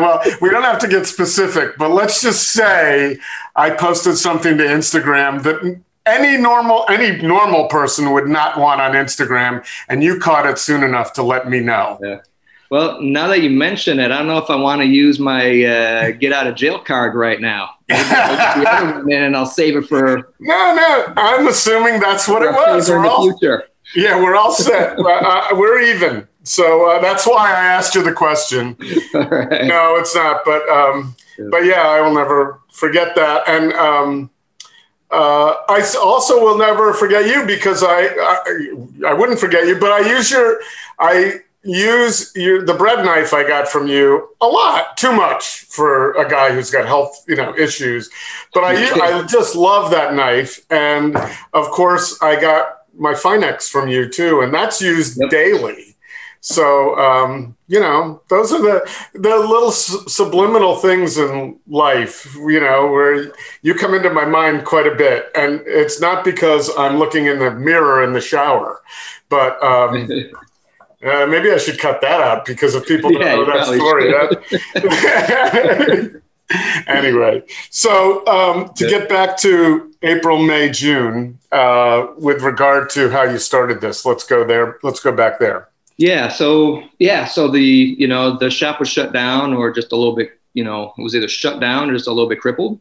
[0.00, 3.18] well, we don't have to get specific, but let's just say
[3.54, 8.92] I posted something to Instagram that any normal any normal person would not want on
[8.92, 11.98] Instagram, and you caught it soon enough to let me know.
[12.02, 12.20] Yeah.
[12.70, 15.64] Well, now that you mention it, I don't know if I want to use my
[15.64, 17.70] uh, get out of jail card right now.
[17.88, 21.48] Maybe I'll get the other one in and I'll save it for, No, no, I'm
[21.48, 22.88] assuming that's what it was.
[22.88, 23.64] We're the all, future.
[23.96, 24.96] yeah, we're all set.
[25.00, 26.28] uh, uh, we're even.
[26.44, 28.76] So uh, that's why I asked you the question.
[29.14, 29.64] Right.
[29.66, 30.42] No, it's not.
[30.44, 31.46] But um, Yeah.
[31.50, 33.48] but yeah, I will never forget that.
[33.48, 34.30] And um,
[35.12, 39.78] uh, I also will never forget you because I, I I wouldn't forget you.
[39.78, 40.60] But I use your
[40.98, 46.12] I use your, the bread knife I got from you a lot, too much for
[46.12, 48.08] a guy who's got health, you know, issues.
[48.54, 51.16] But I, I just love that knife, and
[51.52, 55.30] of course, I got my Finex from you too, and that's used yep.
[55.30, 55.89] daily.
[56.40, 62.34] So um, you know, those are the the little subliminal things in life.
[62.34, 66.70] You know, where you come into my mind quite a bit, and it's not because
[66.78, 68.80] I'm looking in the mirror in the shower,
[69.28, 69.62] but.
[69.62, 70.08] Um,
[71.02, 74.12] Uh, maybe I should cut that out because if people don't yeah, know that story.
[74.12, 76.22] That...
[76.86, 83.22] anyway, so um, to get back to April, May, June, uh, with regard to how
[83.22, 84.78] you started this, let's go there.
[84.82, 85.69] Let's go back there.
[86.00, 86.28] Yeah.
[86.28, 87.26] So yeah.
[87.26, 90.30] So the you know the shop was shut down or just a little bit.
[90.54, 92.80] You know, it was either shut down or just a little bit crippled.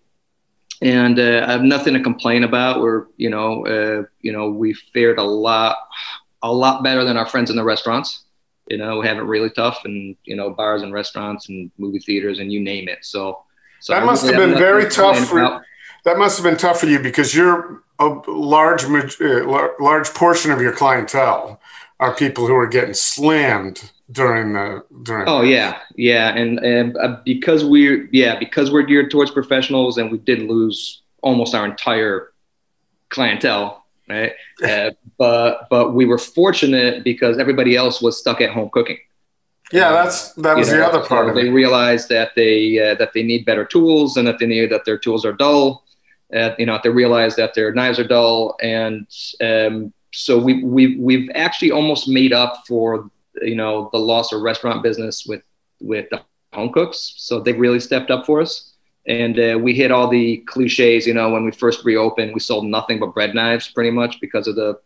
[0.82, 2.79] And uh, I have nothing to complain about.
[2.79, 5.75] We're you know uh, you know we fared a lot
[6.41, 8.23] a lot better than our friends in the restaurants.
[8.69, 11.99] You know, we have it really tough, and you know bars and restaurants and movie
[11.99, 12.99] theaters and you name it.
[13.01, 13.43] So.
[13.82, 15.63] So that must have been very tough for.
[16.03, 20.60] That must have been tough for you because you're a large uh, large portion of
[20.60, 21.62] your clientele
[21.99, 25.27] are people who are getting slammed during the during.
[25.27, 30.12] Oh yeah, yeah, and and uh, because we're yeah because we're geared towards professionals and
[30.12, 32.31] we did lose almost our entire
[33.09, 34.33] clientele, right?
[34.63, 38.97] uh, but but we were fortunate because everybody else was stuck at home cooking.
[39.71, 41.27] Yeah, that's that was you know, the other part.
[41.27, 44.71] So they realized that they uh, that they need better tools and that they need
[44.71, 45.85] that their tools are dull.
[46.33, 49.07] Uh, you know, they realize that their knives are dull, and
[49.41, 53.10] um, so we we we've actually almost made up for
[53.41, 55.41] you know the loss of restaurant business with
[55.79, 57.13] with the home cooks.
[57.15, 58.73] So they've really stepped up for us,
[59.08, 61.08] and uh, we hit all the cliches.
[61.08, 64.45] You know, when we first reopened, we sold nothing but bread knives, pretty much because
[64.47, 64.77] of the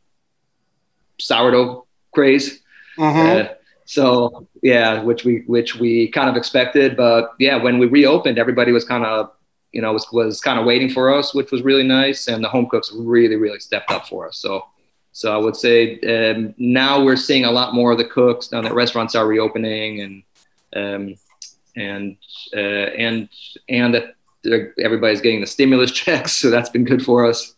[1.19, 2.61] sourdough craze.
[2.99, 3.47] Mm-hmm.
[3.47, 3.53] Uh,
[3.85, 8.71] so yeah, which we which we kind of expected, but yeah, when we reopened, everybody
[8.71, 9.31] was kind of
[9.71, 12.49] you know was was kind of waiting for us, which was really nice, and the
[12.49, 14.37] home cooks really really stepped up for us.
[14.37, 14.67] So
[15.13, 18.61] so I would say um, now we're seeing a lot more of the cooks now
[18.61, 20.23] that restaurants are reopening and
[20.75, 21.15] um,
[21.75, 22.17] and
[22.55, 23.29] uh, and
[23.69, 24.15] and that
[24.79, 27.53] everybody's getting the stimulus checks, so that's been good for us.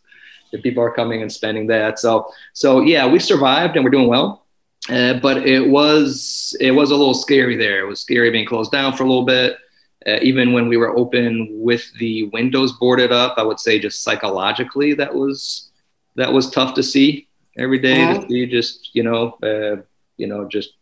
[0.51, 1.97] The people are coming and spending that.
[1.97, 4.45] So so yeah, we survived and we're doing well.
[4.89, 7.79] Uh, but it was it was a little scary there.
[7.79, 9.57] It was scary being closed down for a little bit.
[10.05, 14.03] Uh, even when we were open with the windows boarded up, I would say just
[14.03, 15.71] psychologically that was
[16.17, 18.45] that was tough to see every day to uh-huh.
[18.49, 19.81] just you know uh,
[20.17, 20.73] you know just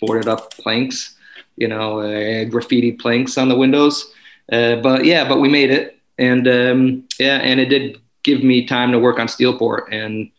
[0.00, 1.16] boarded up planks,
[1.56, 4.12] you know uh, graffiti planks on the windows.
[4.50, 8.66] Uh, but yeah, but we made it, and um, yeah, and it did give me
[8.66, 9.92] time to work on Steelport.
[9.92, 10.30] And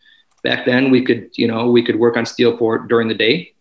[0.42, 3.52] back then, we could you know we could work on Steelport during the day.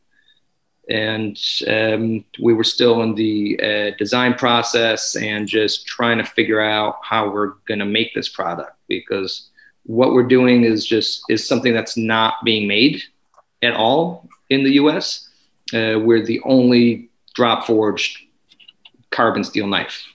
[0.88, 1.36] And
[1.68, 7.00] um, we were still in the uh, design process and just trying to figure out
[7.02, 9.50] how we're going to make this product because
[9.86, 13.02] what we're doing is just is something that's not being made
[13.64, 15.30] at all in the U.S.
[15.74, 18.20] Uh, we're the only drop forged
[19.12, 20.06] carbon steel knife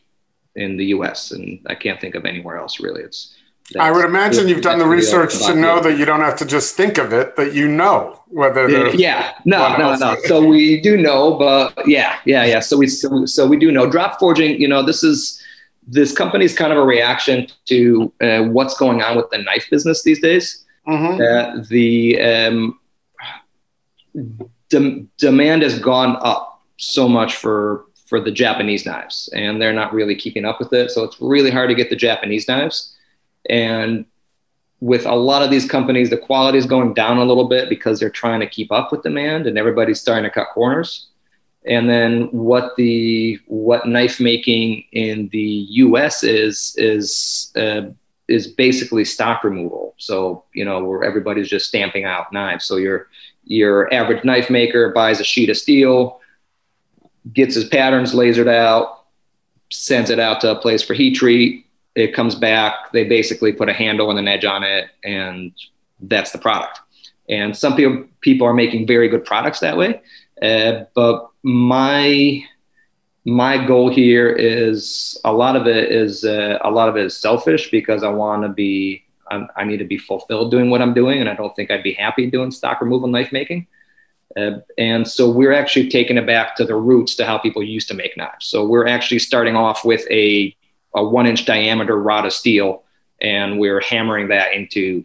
[0.57, 1.31] in the U.S.
[1.31, 3.03] and I can't think of anywhere else really.
[3.03, 3.37] It's
[3.79, 6.77] I would imagine you've done the research to know that you don't have to just
[6.77, 8.69] think of it, that you know whether.
[8.91, 10.17] Yeah, no, no, no.
[10.25, 12.61] So we do know, but yeah, yeah, yeah.
[12.61, 14.61] So we so, so we do know drop forging.
[14.61, 15.40] You know, this is
[15.87, 19.67] this company is kind of a reaction to uh, what's going on with the knife
[19.71, 20.65] business these days.
[20.87, 21.21] Mm-hmm.
[21.21, 22.79] Uh, the um,
[24.69, 29.93] de- demand has gone up so much for for the Japanese knives, and they're not
[29.93, 30.91] really keeping up with it.
[30.91, 32.97] So it's really hard to get the Japanese knives.
[33.49, 34.05] And
[34.81, 38.01] with a lot of these companies, the quality is going down a little bit because
[38.01, 41.11] they're trying to keep up with demand, and everybody's starting to cut corners
[41.67, 46.25] and then what the what knife making in the U.S.
[46.25, 47.83] is is uh,
[48.29, 49.95] is basically stock removal.
[49.99, 52.65] So you know where everybody's just stamping out knives.
[52.65, 53.09] So your
[53.45, 56.21] your average knife maker buys a sheet of steel,
[57.33, 59.05] gets his patterns lasered out,
[59.71, 61.67] sends it out to a place for heat treat.
[61.95, 62.93] It comes back.
[62.93, 65.53] They basically put a handle and an edge on it, and
[66.01, 66.81] that's the product.
[67.29, 70.01] And some people people are making very good products that way.
[70.41, 72.45] Uh, but my
[73.25, 77.17] my goal here is a lot of it is uh, a lot of it is
[77.17, 80.95] selfish because I want to be I'm, i need to be fulfilled doing what I'm
[80.95, 83.67] doing, and I don't think I'd be happy doing stock removal knife making.
[84.37, 87.89] Uh, and so we're actually taking it back to the roots to how people used
[87.89, 88.47] to make knives.
[88.47, 90.57] So we're actually starting off with a
[90.95, 92.85] a one inch diameter rod of steel,
[93.21, 95.05] and we're hammering that into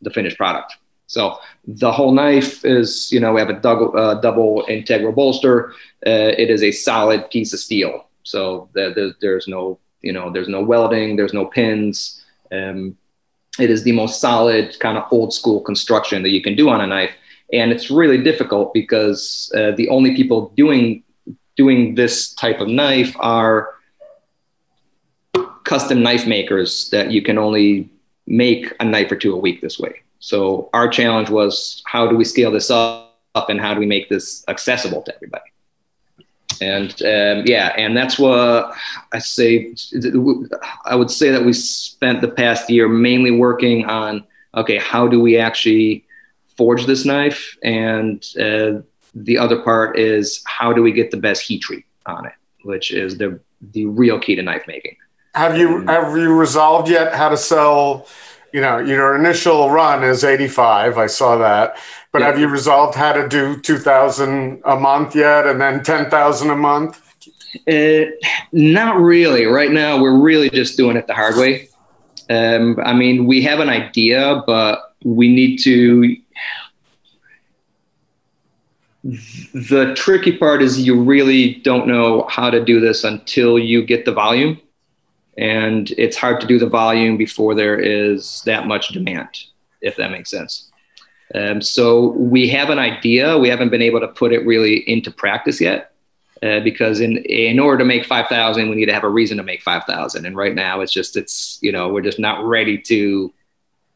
[0.00, 0.76] the finished product.
[1.10, 5.70] So the whole knife is, you know, we have a double, uh, double integral bolster.
[6.06, 8.06] Uh, it is a solid piece of steel.
[8.22, 12.24] So the, the, there's no, you know, there's no welding, there's no pins.
[12.52, 12.96] Um,
[13.58, 16.80] it is the most solid kind of old school construction that you can do on
[16.80, 17.10] a knife.
[17.52, 21.02] And it's really difficult because uh, the only people doing
[21.56, 23.74] doing this type of knife are
[25.64, 27.90] custom knife makers that you can only
[28.28, 30.02] make a knife or two a week this way.
[30.20, 33.16] So our challenge was how do we scale this up
[33.48, 35.44] and how do we make this accessible to everybody?
[36.60, 38.74] And um, yeah, and that's what
[39.12, 39.74] I say.
[40.84, 45.20] I would say that we spent the past year mainly working on okay, how do
[45.20, 46.04] we actually
[46.56, 47.56] forge this knife?
[47.62, 48.82] And uh,
[49.14, 52.92] the other part is how do we get the best heat treat on it, which
[52.92, 53.40] is the
[53.72, 54.96] the real key to knife making.
[55.34, 58.06] Have you have you resolved yet how to sell?
[58.52, 60.98] You know, your initial run is 85.
[60.98, 61.76] I saw that.
[62.12, 66.56] But have you resolved how to do 2,000 a month yet and then 10,000 a
[66.56, 67.00] month?
[67.68, 68.10] Uh,
[68.52, 69.44] not really.
[69.44, 71.68] Right now, we're really just doing it the hard way.
[72.28, 76.16] Um, I mean, we have an idea, but we need to.
[79.02, 84.04] The tricky part is you really don't know how to do this until you get
[84.04, 84.60] the volume.
[85.40, 89.46] And it's hard to do the volume before there is that much demand,
[89.80, 90.70] if that makes sense.
[91.34, 93.38] Um, so we have an idea.
[93.38, 95.92] We haven't been able to put it really into practice yet,
[96.42, 99.38] uh, because in in order to make five thousand, we need to have a reason
[99.38, 100.26] to make five thousand.
[100.26, 103.32] And right now, it's just it's you know we're just not ready to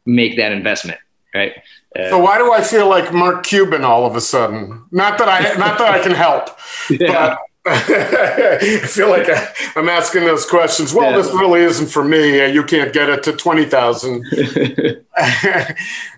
[0.07, 0.99] make that investment,
[1.35, 1.53] right?
[1.99, 4.87] Uh, so why do I feel like Mark Cuban all of a sudden?
[4.93, 6.49] Not that I not that I can help,
[6.91, 7.13] yeah.
[7.13, 7.39] but.
[7.67, 10.93] I feel like I, am asking those questions.
[10.93, 11.17] Well, yeah.
[11.17, 12.53] this really isn't for me.
[12.53, 14.27] You can't get it to twenty thousand.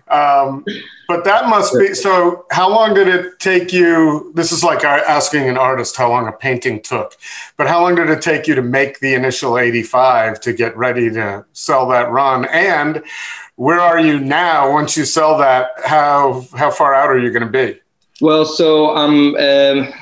[0.09, 0.65] um,
[1.07, 2.45] but that must be so.
[2.51, 4.33] How long did it take you?
[4.35, 7.15] This is like asking an artist how long a painting took,
[7.55, 11.09] but how long did it take you to make the initial 85 to get ready
[11.11, 12.43] to sell that run?
[12.51, 13.01] And
[13.55, 14.69] where are you now?
[14.69, 17.79] Once you sell that, how how far out are you going to be?
[18.19, 19.93] Well, so I'm um,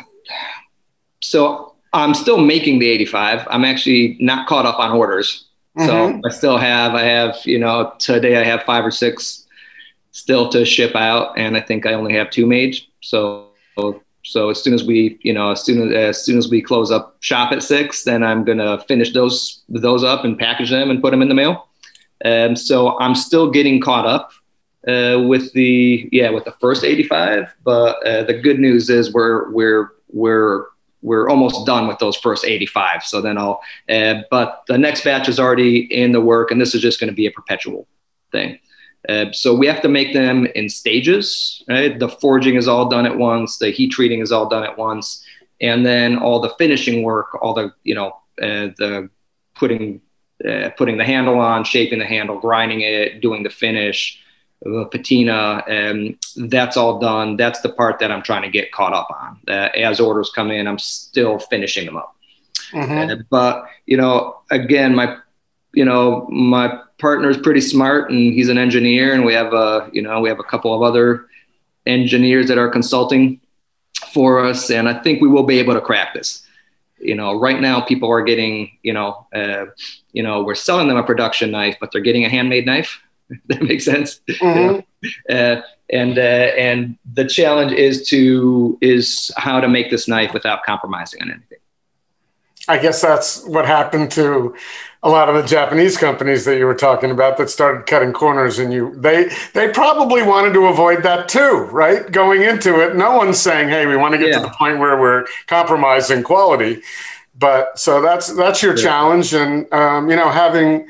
[1.25, 3.47] so I'm still making the 85.
[3.49, 5.45] I'm actually not caught up on orders.
[5.77, 6.21] So mm-hmm.
[6.25, 9.45] I still have I have you know today I have five or six
[10.11, 12.77] still to ship out, and I think I only have two made.
[13.01, 13.49] So
[14.23, 16.91] so as soon as we you know as soon as as soon as we close
[16.91, 21.01] up shop at six, then I'm gonna finish those those up and package them and
[21.01, 21.67] put them in the mail.
[22.23, 24.31] Um, so I'm still getting caught up
[24.87, 29.51] uh, with the yeah with the first 85, but uh, the good news is we're
[29.51, 30.67] we're we're
[31.05, 33.03] we're almost done with those first 85.
[33.03, 36.73] So then I'll, uh, but the next batch is already in the work, and this
[36.73, 37.87] is just going to be a perpetual
[38.31, 38.57] thing.
[39.07, 41.63] Uh, so we have to make them in stages.
[41.69, 41.97] Right?
[41.97, 43.59] The forging is all done at once.
[43.59, 45.23] The heat treating is all done at once,
[45.61, 48.07] and then all the finishing work, all the you know
[48.41, 49.09] uh, the
[49.53, 50.01] putting
[50.43, 54.19] uh, putting the handle on, shaping the handle, grinding it, doing the finish,
[54.65, 57.37] the patina, and that's all done.
[57.37, 59.39] That's the part that I'm trying to get caught up on.
[59.47, 62.15] Uh, as orders come in, I'm still finishing them up.
[62.71, 63.11] Mm-hmm.
[63.11, 65.17] Uh, but you know, again, my
[65.75, 69.89] you know my partner is pretty smart and he's an engineer and we have a
[69.93, 71.27] you know we have a couple of other
[71.85, 73.39] engineers that are consulting
[74.13, 76.47] for us and i think we will be able to crack this
[76.97, 79.65] you know right now people are getting you know uh,
[80.13, 83.01] you know we're selling them a production knife but they're getting a handmade knife
[83.47, 84.79] that makes sense mm-hmm.
[85.29, 90.63] uh, and uh, and the challenge is to is how to make this knife without
[90.63, 91.59] compromising on anything
[92.67, 94.55] I guess that's what happened to
[95.03, 98.57] a lot of the Japanese companies that you were talking about that started cutting corners
[98.57, 102.11] and you they they probably wanted to avoid that too, right?
[102.11, 104.39] Going into it, no one's saying, "Hey, we want to get yeah.
[104.39, 106.81] to the point where we're compromising quality."
[107.37, 108.83] But so that's that's your yeah.
[108.83, 110.87] challenge and um, you know, having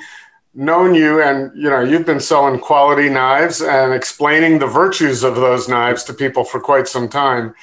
[0.55, 5.35] known you and you know, you've been selling quality knives and explaining the virtues of
[5.35, 7.53] those knives to people for quite some time.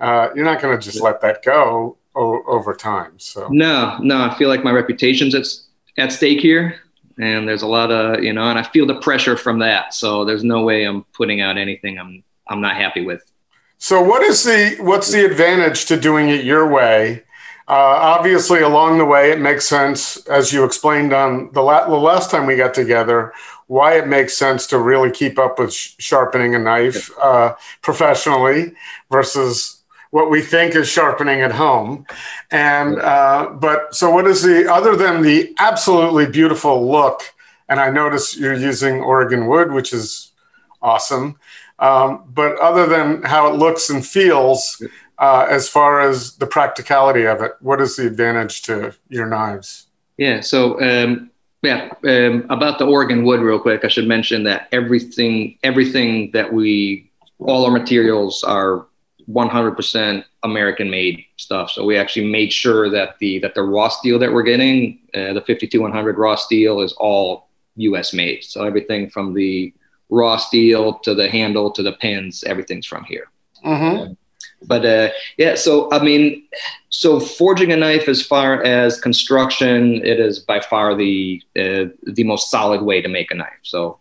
[0.00, 3.12] Uh, you're not going to just let that go o- over time.
[3.18, 5.46] So no, no, I feel like my reputation's at
[5.98, 6.80] at stake here,
[7.18, 9.94] and there's a lot of you know, and I feel the pressure from that.
[9.94, 13.22] So there's no way I'm putting out anything I'm I'm not happy with.
[13.78, 17.24] So what is the what's the advantage to doing it your way?
[17.68, 21.94] Uh, obviously, along the way, it makes sense, as you explained on the, la- the
[21.94, 23.32] last time we got together,
[23.66, 28.72] why it makes sense to really keep up with sh- sharpening a knife uh, professionally
[29.10, 32.06] versus what we think is sharpening at home.
[32.50, 37.20] And uh, but so what is the other than the absolutely beautiful look?
[37.68, 40.32] And I notice you're using Oregon wood, which is
[40.80, 41.38] awesome.
[41.78, 44.82] Um, but other than how it looks and feels,
[45.18, 49.86] uh, as far as the practicality of it, what is the advantage to your knives?
[50.16, 50.40] Yeah.
[50.40, 51.30] So, um,
[51.62, 56.52] yeah, um, about the Oregon wood, real quick, I should mention that everything, everything that
[56.52, 57.10] we,
[57.40, 58.86] all our materials are
[59.28, 61.70] 100% American made stuff.
[61.70, 65.34] So we actually made sure that the that the raw steel that we're getting, uh,
[65.34, 68.14] the 52100 raw steel, is all U.S.
[68.14, 68.44] made.
[68.44, 69.74] So everything from the
[70.08, 73.30] raw steel to the handle to the pins, everything's from here.
[73.64, 74.12] Mm-hmm.
[74.62, 76.42] But uh, yeah, so I mean,
[76.90, 82.24] so forging a knife, as far as construction, it is by far the uh, the
[82.24, 83.60] most solid way to make a knife.
[83.62, 83.98] So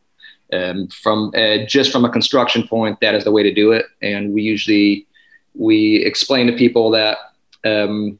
[0.51, 3.85] um, from uh, just from a construction point, that is the way to do it.
[4.01, 5.05] And we usually
[5.53, 7.17] we explain to people that
[7.63, 8.17] um,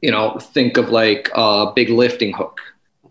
[0.00, 2.60] you know think of like a big lifting hook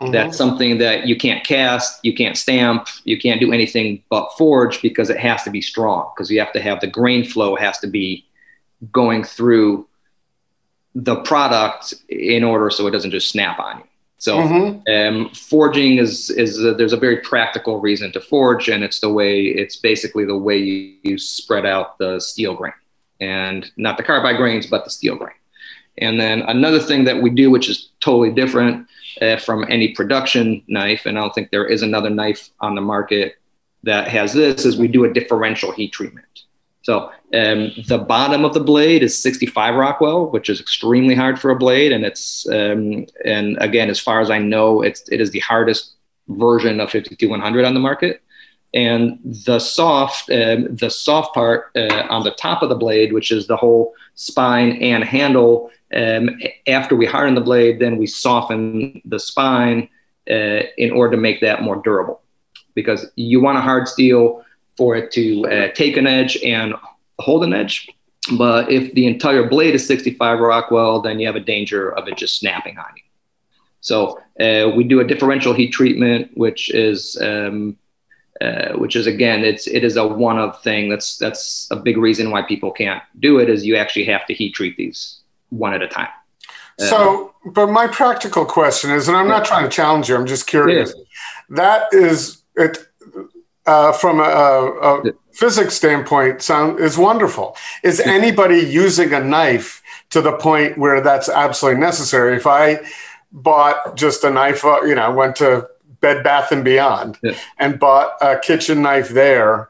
[0.04, 0.12] mm-hmm.
[0.12, 4.82] that's something that you can't cast you can't stamp you can't do anything but forge
[4.82, 7.80] because it has to be strong because you have to have the grain flow has
[7.80, 8.26] to be
[8.92, 9.88] going through
[10.96, 13.84] the product in order so it doesn't just snap on you
[14.18, 15.18] so mm-hmm.
[15.18, 19.10] um, forging is is a, there's a very practical reason to forge and it's the
[19.10, 22.74] way it's basically the way you, you spread out the steel grain
[23.24, 25.36] and not the carbide grains, but the steel grain.
[25.98, 28.88] And then another thing that we do, which is totally different
[29.22, 32.82] uh, from any production knife, and I don't think there is another knife on the
[32.82, 33.36] market
[33.84, 36.26] that has this, is we do a differential heat treatment.
[36.84, 41.52] So um, the bottom of the blade is 65 Rockwell, which is extremely hard for
[41.52, 45.32] a blade, and it's um, and again, as far as I know, it's it is
[45.32, 45.94] the hardest
[46.28, 48.23] version of 52100 on the market
[48.74, 53.32] and the soft um, the soft part uh, on the top of the blade which
[53.32, 56.30] is the whole spine and handle um,
[56.68, 59.88] after we harden the blade then we soften the spine
[60.30, 62.22] uh, in order to make that more durable.
[62.76, 64.44] Because you want a hard steel
[64.78, 66.74] for it to uh, take an edge and
[67.20, 67.90] hold an edge
[68.38, 72.18] but if the entire blade is 65 rockwell then you have a danger of it
[72.18, 73.04] just snapping on you.
[73.82, 77.78] So uh, we do a differential heat treatment which is um,
[78.44, 80.90] uh, which is again it's it is a one of thing.
[80.90, 84.34] That's that's a big reason why people can't do it is you actually have to
[84.34, 86.10] heat treat these one at a time.
[86.80, 90.26] Uh, so but my practical question is and i'm not trying to challenge you i'm
[90.26, 90.94] just curious.
[91.50, 92.80] That is it
[93.66, 97.56] uh, from a, a physics standpoint sound is wonderful.
[97.84, 102.36] Is anybody using a knife to the point where that's absolutely necessary?
[102.36, 102.80] If i
[103.34, 105.68] bought just a knife uh, you know went to
[106.04, 107.36] Bed Bath and Beyond yeah.
[107.58, 109.70] and bought a kitchen knife there,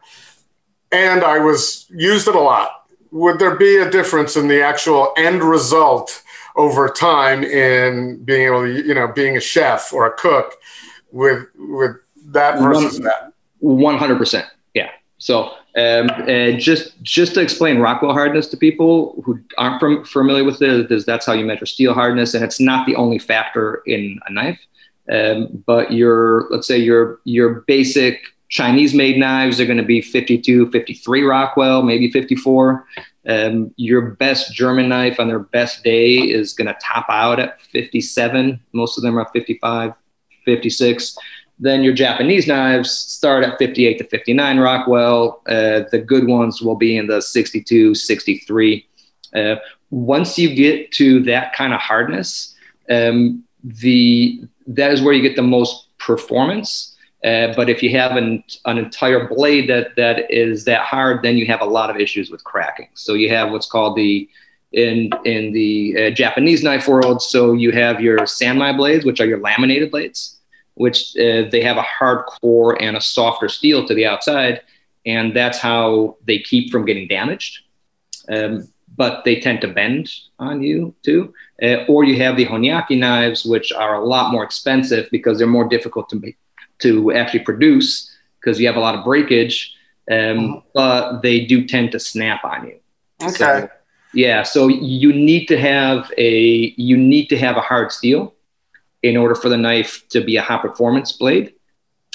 [0.91, 2.69] and I was used it a lot.
[3.11, 6.23] Would there be a difference in the actual end result
[6.55, 10.47] over time in being able to, you know, being a chef or a cook
[11.11, 11.41] with
[11.77, 11.93] with
[12.35, 13.33] that versus that?
[13.59, 14.89] One hundred percent, yeah.
[15.19, 15.35] So
[15.75, 20.61] um, uh, just just to explain Rockwell hardness to people who aren't from, familiar with
[20.61, 24.19] it, is that's how you measure steel hardness, and it's not the only factor in
[24.27, 24.59] a knife.
[25.11, 29.99] Um, but your, let's say your, your basic Chinese made knives are going to be
[29.99, 32.85] 52, 53 Rockwell, maybe 54.
[33.27, 37.61] Um, your best German knife on their best day is going to top out at
[37.61, 38.59] 57.
[38.73, 39.93] Most of them are 55,
[40.45, 41.17] 56.
[41.59, 45.41] Then your Japanese knives start at 58 to 59 Rockwell.
[45.47, 48.87] Uh, the good ones will be in the 62, 63.
[49.33, 49.55] Uh,
[49.89, 52.53] once you get to that kind of hardness,
[52.89, 56.95] um, the that is where you get the most performance.
[57.23, 61.37] Uh, but if you have an, an entire blade that, that is that hard, then
[61.37, 62.89] you have a lot of issues with cracking.
[62.95, 64.29] So you have what's called the
[64.73, 67.21] in in the uh, Japanese knife world.
[67.21, 70.39] So you have your sanmai blades, which are your laminated blades,
[70.73, 74.61] which uh, they have a hard core and a softer steel to the outside,
[75.05, 77.59] and that's how they keep from getting damaged.
[78.29, 81.33] Um, but they tend to bend on you too.
[81.63, 85.47] Uh, or you have the Honyaki knives, which are a lot more expensive because they're
[85.47, 86.37] more difficult to make,
[86.79, 89.73] to actually produce because you have a lot of breakage,
[90.11, 90.59] um, mm-hmm.
[90.73, 92.79] but they do tend to snap on you.
[93.21, 93.33] Okay.
[93.33, 93.69] So,
[94.13, 98.33] yeah, so you need to have a you need to have a hard steel
[99.01, 101.53] in order for the knife to be a high performance blade,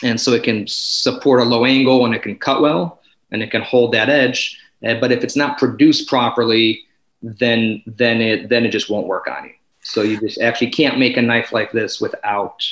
[0.02, 3.50] and so it can support a low angle and it can cut well and it
[3.50, 4.58] can hold that edge.
[4.86, 6.84] Uh, but if it's not produced properly,
[7.22, 9.52] then then it then it just won't work on you.
[9.82, 12.62] So you just actually can't make a knife like this without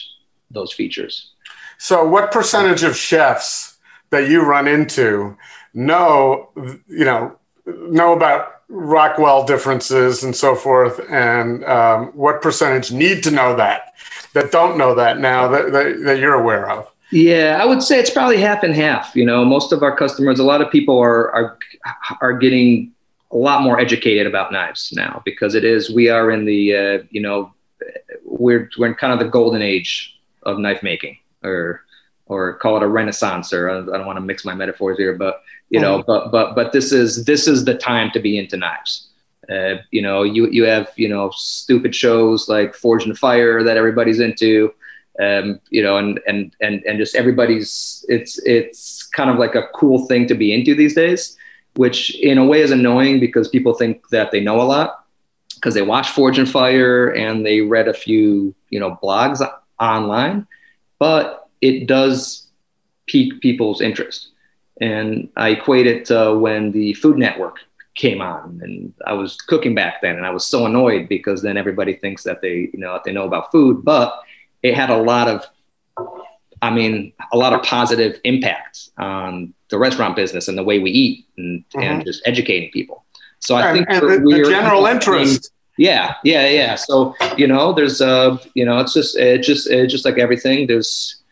[0.50, 1.30] those features.
[1.78, 3.76] So what percentage of chefs
[4.10, 5.36] that you run into
[5.74, 6.50] know
[6.88, 7.36] you know
[7.66, 13.94] know about Rockwell differences and so forth, and um, what percentage need to know that
[14.32, 16.90] that don't know that now that, that, that you're aware of?
[17.12, 19.14] Yeah, I would say it's probably half and half.
[19.14, 21.58] You know, most of our customers, a lot of people are are
[22.20, 22.92] are getting
[23.32, 26.98] a lot more educated about knives now because it is we are in the uh,
[27.10, 27.52] you know
[28.24, 31.82] we're we're in kind of the golden age of knife making or
[32.26, 35.42] or call it a renaissance or I don't want to mix my metaphors here but
[35.70, 39.08] you know but but but this is this is the time to be into knives.
[39.50, 43.76] Uh, you know you you have you know stupid shows like Forged in Fire that
[43.76, 44.72] everybody's into
[45.20, 49.68] um, you know and and and and just everybody's it's it's kind of like a
[49.74, 51.36] cool thing to be into these days
[51.76, 55.04] which in a way is annoying because people think that they know a lot
[55.54, 59.46] because they watch Forged in Fire and they read a few, you know, blogs
[59.80, 60.46] online,
[60.98, 62.46] but it does
[63.06, 64.30] pique people's interest.
[64.80, 67.58] And I equate it to when the Food Network
[67.94, 71.56] came on and I was cooking back then and I was so annoyed because then
[71.56, 74.20] everybody thinks that they, you know, that they know about food, but
[74.62, 75.46] it had a lot of
[76.62, 80.90] I mean, a lot of positive impacts on the restaurant business and the way we
[80.90, 81.80] eat and, mm-hmm.
[81.80, 83.04] and just educating people.
[83.40, 85.52] So I and, think and the, the general interest.
[85.78, 86.74] Yeah, yeah, yeah.
[86.74, 90.66] So you know, there's uh, you know, it's just it just it just like everything.
[90.66, 91.22] There's,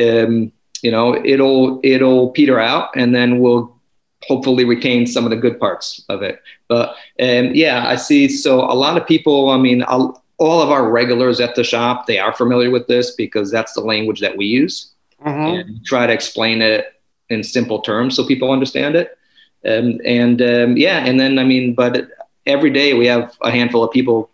[0.00, 0.50] um,
[0.82, 3.76] you know, it'll it'll peter out, and then we'll
[4.22, 6.40] hopefully retain some of the good parts of it.
[6.68, 8.28] But um, yeah, I see.
[8.28, 9.50] So a lot of people.
[9.50, 13.12] I mean, I'll, all of our regulars at the shop they are familiar with this
[13.12, 14.88] because that's the language that we use.
[15.24, 15.70] Mm-hmm.
[15.70, 19.16] and try to explain it in simple terms so people understand it.
[19.64, 22.08] Um, and um, yeah and then i mean but
[22.46, 24.32] every day we have a handful of people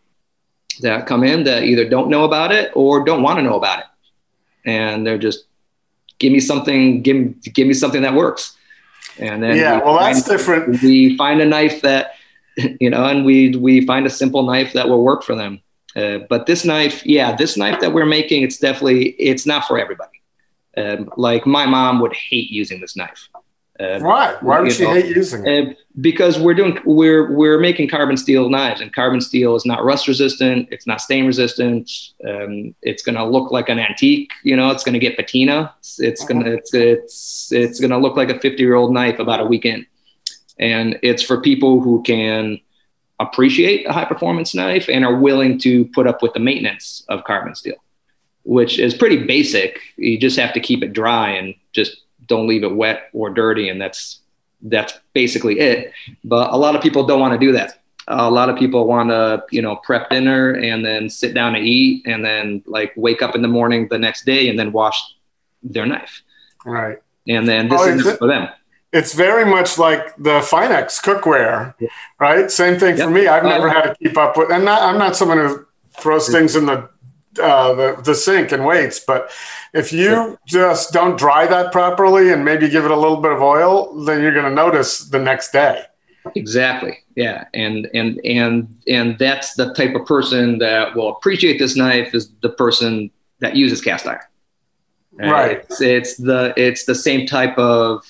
[0.80, 3.80] that come in that either don't know about it or don't want to know about
[3.80, 3.84] it.
[4.64, 5.44] And they're just
[6.18, 8.56] give me something give, give me something that works.
[9.18, 10.80] And then yeah well that's different.
[10.82, 12.12] we find a knife that
[12.80, 15.60] you know and we we find a simple knife that will work for them
[15.98, 19.78] uh, but this knife, yeah, this knife that we're making, it's definitely it's not for
[19.78, 20.22] everybody.
[20.76, 23.28] Um, like my mom would hate using this knife.
[23.80, 24.36] Uh, Why?
[24.40, 25.68] Why would she know, hate using it?
[25.68, 29.84] Uh, because we're doing we're we're making carbon steel knives, and carbon steel is not
[29.84, 30.68] rust resistant.
[30.70, 31.90] It's not stain resistant.
[32.24, 34.30] Um, it's going to look like an antique.
[34.44, 35.74] You know, it's going to get patina.
[35.78, 36.32] It's, it's uh-huh.
[36.32, 39.40] going to it's it's it's going to look like a fifty year old knife about
[39.40, 39.86] a weekend.
[40.60, 42.60] And it's for people who can
[43.20, 47.24] appreciate a high performance knife and are willing to put up with the maintenance of
[47.24, 47.76] carbon steel,
[48.44, 49.80] which is pretty basic.
[49.96, 53.68] You just have to keep it dry and just don't leave it wet or dirty,
[53.68, 54.20] and that's
[54.62, 55.92] that's basically it.
[56.24, 57.80] But a lot of people don't want to do that.
[58.08, 61.60] A lot of people want to, you know, prep dinner and then sit down to
[61.60, 65.02] eat, and then like wake up in the morning the next day and then wash
[65.62, 66.22] their knife.
[66.64, 66.98] Right.
[67.26, 68.48] And then this oh, is for them
[68.92, 71.74] it's very much like the Finex cookware,
[72.18, 72.50] right?
[72.50, 73.06] Same thing yep.
[73.06, 73.26] for me.
[73.26, 75.66] I've never had to keep up with, and not, I'm not someone who
[75.98, 76.88] throws things in the,
[77.42, 79.00] uh, the the sink and waits.
[79.00, 79.30] But
[79.74, 83.42] if you just don't dry that properly and maybe give it a little bit of
[83.42, 85.84] oil, then you're going to notice the next day.
[86.34, 86.98] Exactly.
[87.14, 92.14] Yeah, and and and and that's the type of person that will appreciate this knife
[92.14, 93.10] is the person
[93.40, 94.20] that uses cast iron.
[95.12, 95.58] Right.
[95.58, 98.04] It's, it's the it's the same type of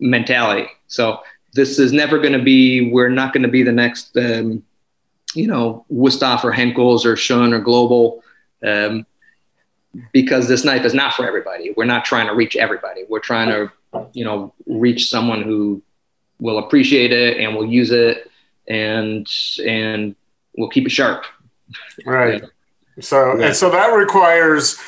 [0.00, 0.68] mentality.
[0.88, 1.20] So
[1.52, 2.90] this is never going to be.
[2.90, 4.62] We're not going to be the next, um,
[5.34, 8.22] you know, Wusthof or Henckels or Shun or Global,
[8.66, 9.06] um,
[10.12, 11.72] because this knife is not for everybody.
[11.76, 13.02] We're not trying to reach everybody.
[13.08, 13.72] We're trying to,
[14.12, 15.82] you know, reach someone who
[16.40, 18.30] will appreciate it and will use it
[18.68, 19.28] and
[19.64, 20.14] and
[20.56, 21.24] will keep it sharp.
[22.06, 22.42] Right.
[23.00, 23.46] So yeah.
[23.46, 24.78] and so that requires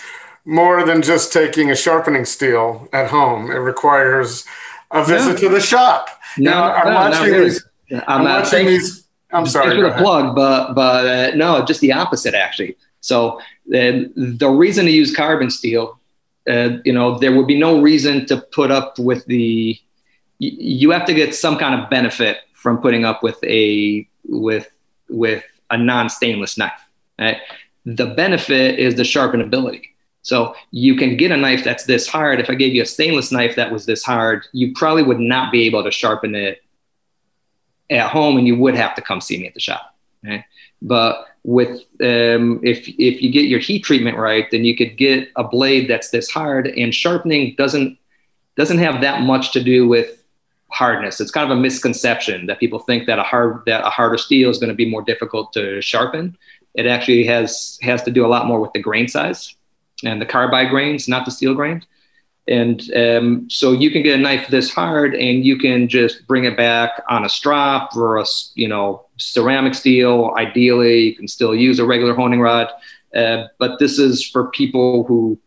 [0.45, 3.51] more than just taking a sharpening steel at home.
[3.51, 4.45] It requires
[4.93, 5.37] a visit no.
[5.37, 6.09] to the shop.
[6.39, 7.45] No, you know, I'm no, watching really.
[7.45, 7.65] these.
[7.91, 9.09] I'm, I'm watching saying, these.
[9.33, 9.77] I'm sorry.
[9.77, 12.77] For the plug, but but uh, no, just the opposite actually.
[13.01, 15.99] So uh, the reason to use carbon steel,
[16.49, 19.79] uh, you know, there would be no reason to put up with the.
[20.39, 24.69] You have to get some kind of benefit from putting up with a with
[25.09, 26.81] with a non-stainless knife.
[27.19, 27.39] Right?
[27.85, 29.92] The benefit is the sharpenability.
[30.23, 32.41] So you can get a knife that's this hard.
[32.41, 35.51] If I gave you a stainless knife that was this hard, you probably would not
[35.51, 36.63] be able to sharpen it
[37.91, 39.95] at home, and you would have to come see me at the shop.
[40.25, 40.47] Okay?
[40.81, 45.29] But with um, if if you get your heat treatment right, then you could get
[45.35, 46.69] a blade that's this hard.
[46.69, 47.99] And sharpening doesn't
[48.57, 50.23] doesn't have that much to do with
[50.69, 51.21] hardness.
[51.21, 54.51] It's kind of a misconception that people think that a hard that a harder steel
[54.51, 56.37] is going to be more difficult to sharpen.
[56.75, 59.57] It actually has has to do a lot more with the grain size
[60.05, 61.85] and the carbide grains, not the steel grains.
[62.49, 66.45] And um, so you can get a knife this hard, and you can just bring
[66.45, 68.25] it back on a strop or a
[68.55, 70.35] you know ceramic steel.
[70.37, 72.69] Ideally, you can still use a regular honing rod,
[73.15, 75.39] uh, but this is for people who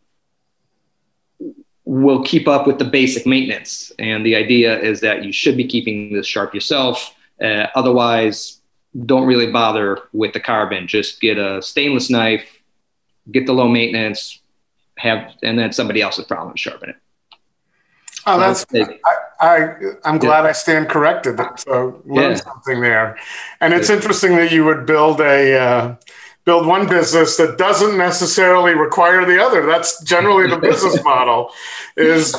[1.84, 3.92] will keep up with the basic maintenance.
[4.00, 7.14] And the idea is that you should be keeping this sharp yourself.
[7.42, 8.62] Uh, otherwise,
[9.06, 10.88] don't really bother with the carbon.
[10.88, 12.62] Just get a stainless knife,
[13.32, 14.40] get the low maintenance,
[14.98, 16.96] have, and then somebody else's problem to sharpen it.
[18.28, 19.58] Oh, that's I, I
[20.04, 20.50] am glad yeah.
[20.50, 21.40] I stand corrected.
[21.58, 22.36] So learn yeah.
[22.36, 23.18] something there,
[23.62, 23.96] and it's yeah.
[23.96, 25.96] interesting that you would build a uh,
[26.44, 29.66] build one business that doesn't necessarily require the other.
[29.66, 31.52] That's generally the business model.
[31.98, 32.36] Is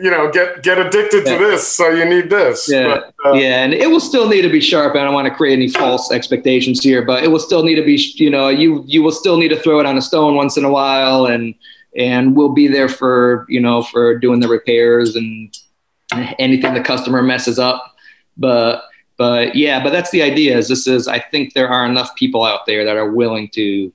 [0.00, 2.68] you know get get addicted to this, so you need this.
[2.70, 4.94] Yeah, but, uh, yeah, and it will still need to be sharp.
[4.94, 7.84] I don't want to create any false expectations here, but it will still need to
[7.84, 7.96] be.
[8.14, 10.64] You know, you you will still need to throw it on a stone once in
[10.64, 11.52] a while and
[11.96, 15.56] and we'll be there for you know for doing the repairs and
[16.38, 17.96] anything the customer messes up.
[18.36, 18.84] But
[19.16, 22.44] but yeah but that's the idea is this is i think there are enough people
[22.44, 23.92] out there that are willing to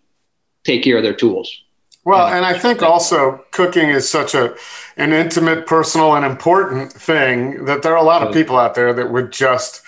[0.63, 1.63] take care of their tools.
[2.03, 4.55] Well and i think also cooking is such a
[4.97, 8.93] an intimate personal and important thing that there are a lot of people out there
[8.93, 9.83] that would just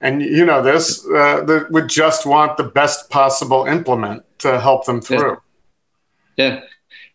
[0.00, 4.84] and you know this uh, that would just want the best possible implement to help
[4.84, 5.40] them through.
[6.36, 6.60] Yeah, yeah.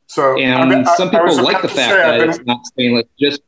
[0.10, 3.06] So and I, some people like the fact that been, it's not stainless.
[3.20, 3.42] Just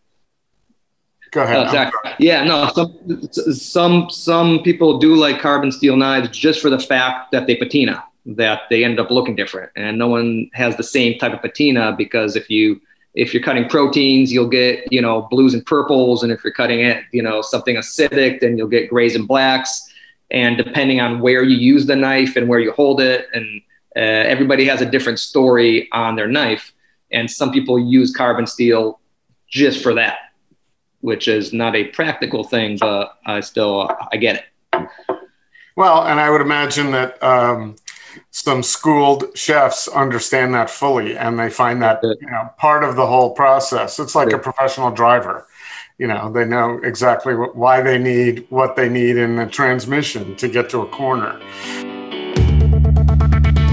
[1.32, 1.58] go ahead.
[1.58, 2.12] Oh, exactly.
[2.20, 2.70] Yeah, no.
[2.76, 7.56] Some some some people do like carbon steel knives just for the fact that they
[7.56, 11.42] patina, that they end up looking different, and no one has the same type of
[11.42, 12.80] patina because if you
[13.16, 16.82] if you're cutting proteins, you'll get you know blues and purples, and if you're cutting
[16.82, 19.82] it, you know something acidic, then you'll get grays and blacks.
[20.30, 23.64] And depending on where you use the knife and where you hold it, and
[23.96, 26.74] uh, everybody has a different story on their knife,
[27.12, 29.00] and some people use carbon steel
[29.50, 30.20] just for that,
[31.02, 34.88] which is not a practical thing, but I still I get it.
[35.76, 37.76] Well, and I would imagine that um,
[38.32, 43.06] some schooled chefs understand that fully, and they find that you know part of the
[43.06, 44.00] whole process.
[44.00, 45.48] It's like a professional driver.
[45.98, 50.48] You know, they know exactly why they need what they need in the transmission to
[50.48, 51.40] get to a corner.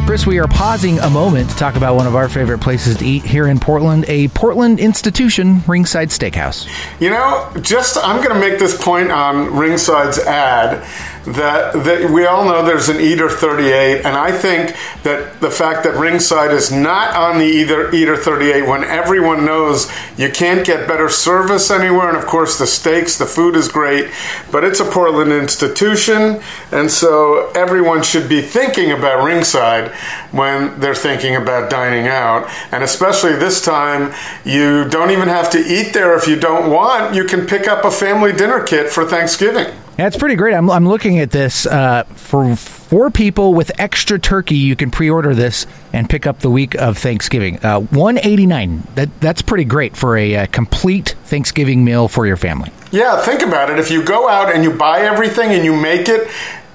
[0.09, 3.05] Chris, we are pausing a moment to talk about one of our favorite places to
[3.05, 6.67] eat here in Portland, a Portland institution, Ringside Steakhouse.
[6.99, 10.83] You know, just I'm going to make this point on Ringside's ad
[11.27, 15.85] that, that we all know there's an Eater 38, and I think that the fact
[15.85, 20.89] that Ringside is not on the Eater, Eater 38 when everyone knows you can't get
[20.89, 24.11] better service anywhere, and of course the steaks, the food is great,
[24.51, 26.41] but it's a Portland institution,
[26.73, 29.91] and so everyone should be thinking about Ringside
[30.33, 34.14] when they're thinking about dining out, and especially this time,
[34.45, 37.14] you don't even have to eat there if you don't want.
[37.14, 39.75] You can pick up a family dinner kit for Thanksgiving.
[39.99, 40.55] Yeah, it's pretty great.
[40.55, 44.55] I'm, I'm looking at this uh, for four people with extra turkey.
[44.55, 47.59] You can pre-order this and pick up the week of Thanksgiving.
[47.64, 48.86] Uh, One eighty nine.
[48.94, 52.70] That that's pretty great for a, a, uh, complete Thanksgiving meal for your family.
[52.92, 53.80] Yeah, think about it.
[53.80, 56.28] If you go out and you buy everything and you make it,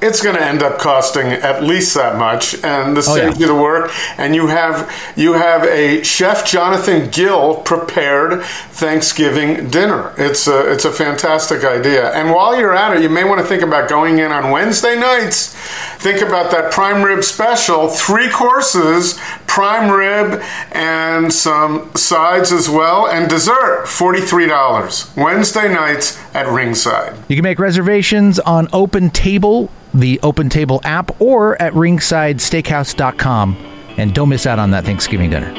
[0.04, 3.48] it's going to end up costing at least that much, and this oh, saves yeah.
[3.48, 3.92] you the work.
[4.18, 10.14] And you have you have a chef Jonathan Gill prepared Thanksgiving dinner.
[10.18, 12.12] It's a it's a fantastic idea.
[12.12, 15.00] And while you're at it, you may want to think about going in on Wednesday
[15.00, 15.56] nights.
[15.98, 20.44] Think about that prime rib special, three courses, prime rib,
[20.74, 25.12] and some sides as well, and dessert, forty three dollars.
[25.16, 27.16] Wednesday nights at Ringside.
[27.30, 33.58] You can make reservations on Open Table the Open Table app or at ringsidesteakhouse.com.
[33.98, 35.54] And don't miss out on that Thanksgiving dinner.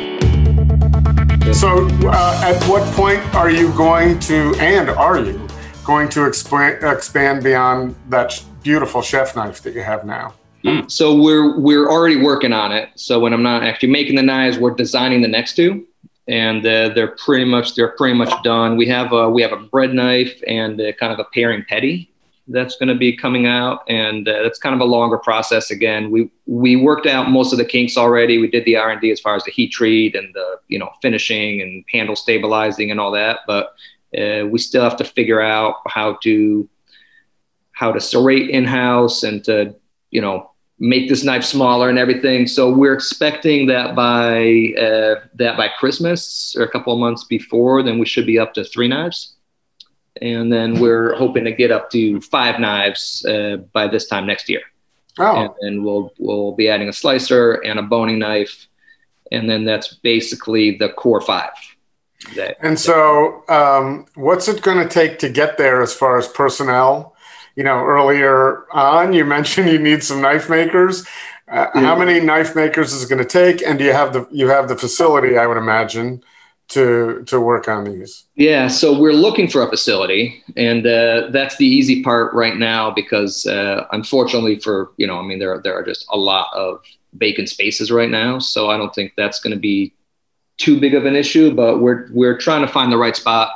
[1.52, 5.46] So, uh, at what point are you going to, and are you
[5.84, 10.34] going to expand, expand beyond that beautiful chef knife that you have now?
[10.64, 10.80] Hmm.
[10.88, 12.88] So we're we're already working on it.
[12.96, 15.86] So when I'm not actually making the knives, we're designing the next two,
[16.26, 18.78] and uh, they're pretty much they're pretty much done.
[18.78, 22.10] We have a we have a bread knife and kind of a paring petty
[22.48, 25.70] that's going to be coming out, and uh, that's kind of a longer process.
[25.70, 28.38] Again, we we worked out most of the kinks already.
[28.38, 30.78] We did the R and D as far as the heat treat and the you
[30.78, 33.74] know finishing and handle stabilizing and all that, but
[34.18, 36.68] uh, we still have to figure out how to
[37.72, 39.74] how to serrate in house and to
[40.10, 42.46] you know make this knife smaller and everything.
[42.46, 47.82] So we're expecting that by uh, that by Christmas or a couple of months before,
[47.82, 49.33] then we should be up to three knives
[50.22, 54.48] and then we're hoping to get up to five knives uh, by this time next
[54.48, 54.62] year.
[55.18, 55.44] Oh.
[55.44, 58.66] And then we'll we'll be adding a slicer and a boning knife,
[59.30, 61.52] and then that's basically the core five.
[62.36, 66.26] That, and so, um, what's it going to take to get there as far as
[66.26, 67.14] personnel?
[67.54, 71.06] You know, earlier on, you mentioned you need some knife makers.
[71.46, 71.80] Uh, yeah.
[71.82, 73.62] How many knife makers is it going to take?
[73.64, 75.38] And do you have the you have the facility?
[75.38, 76.24] I would imagine
[76.68, 78.24] to to work on these?
[78.34, 82.90] Yeah, so we're looking for a facility, and uh, that's the easy part right now
[82.90, 86.48] because uh, unfortunately, for you know, I mean, there are, there are just a lot
[86.54, 86.82] of
[87.14, 89.92] vacant spaces right now, so I don't think that's going to be
[90.56, 91.54] too big of an issue.
[91.54, 93.50] But we're we're trying to find the right spot,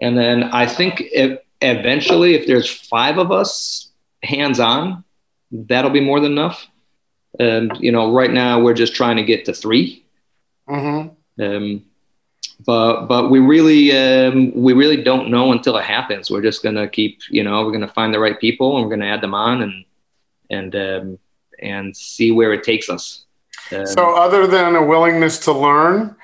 [0.00, 3.90] and then I think if, eventually, if there's five of us
[4.22, 5.04] hands on,
[5.50, 6.66] that'll be more than enough.
[7.40, 10.02] And you know, right now we're just trying to get to 3
[10.68, 11.42] Mm-hmm.
[11.42, 11.84] Um,
[12.64, 16.30] but but we really um, we really don't know until it happens.
[16.30, 19.10] We're just gonna keep you know we're gonna find the right people and we're gonna
[19.10, 19.84] add them on and
[20.50, 21.18] and um,
[21.60, 23.24] and see where it takes us.
[23.72, 26.16] Um, So, other than a willingness to learn,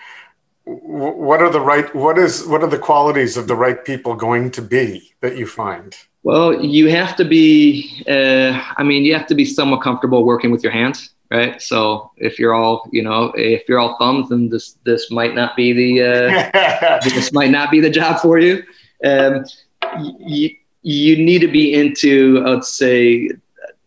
[0.65, 1.93] what are the right?
[1.95, 5.47] What is what are the qualities of the right people going to be that you
[5.47, 5.97] find?
[6.23, 8.05] well, you have to be.
[8.07, 11.61] Uh, I mean, you have to be somewhat comfortable working with your hands, right?
[11.61, 15.57] So if you're all you know if you're all thumbs, then this this might not
[15.57, 16.03] be the.
[16.03, 18.63] Uh, this might not be the job for you.
[19.05, 19.45] Um,
[20.19, 20.51] you,
[20.83, 23.31] you need to be into, let's say,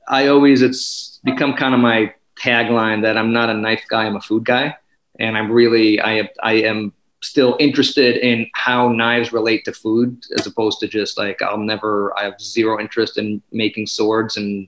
[0.07, 4.15] I always, it's become kind of my tagline that I'm not a knife guy, I'm
[4.15, 4.75] a food guy.
[5.19, 10.47] And I'm really, I I am still interested in how knives relate to food as
[10.47, 14.67] opposed to just like, I'll never, I have zero interest in making swords and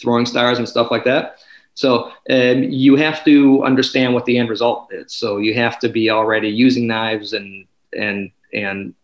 [0.00, 1.38] throwing stars and stuff like that.
[1.80, 5.14] So um, you have to understand what the end result is.
[5.14, 7.66] So you have to be already using knives and
[7.96, 8.94] and and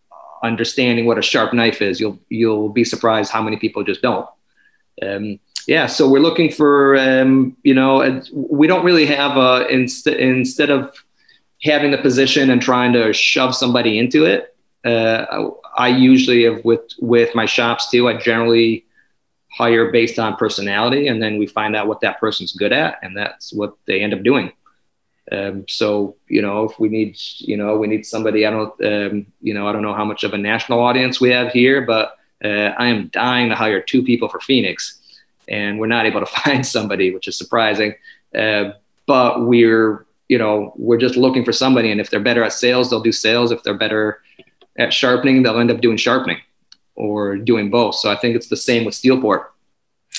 [0.43, 1.99] understanding what a sharp knife is.
[1.99, 4.29] You'll you'll be surprised how many people just don't.
[5.01, 10.05] Um, yeah, so we're looking for um, you know we don't really have a inst-
[10.05, 10.95] instead of
[11.63, 14.55] having the position and trying to shove somebody into it.
[14.85, 18.07] Uh, I usually have with with my shops too.
[18.07, 18.85] I generally
[19.57, 23.17] hire based on personality, and then we find out what that person's good at, and
[23.17, 24.51] that's what they end up doing.
[25.31, 28.45] Um, so you know, if we need, you know, we need somebody.
[28.45, 31.31] I don't, um, you know, I don't know how much of a national audience we
[31.31, 34.99] have here, but uh, I am dying to hire two people for Phoenix,
[35.47, 37.95] and we're not able to find somebody, which is surprising.
[38.37, 38.71] Uh,
[39.07, 42.89] but we're, you know, we're just looking for somebody, and if they're better at sales,
[42.89, 43.51] they'll do sales.
[43.51, 44.21] If they're better
[44.77, 46.37] at sharpening, they'll end up doing sharpening
[46.97, 47.95] or doing both.
[47.95, 49.45] So I think it's the same with Steelport.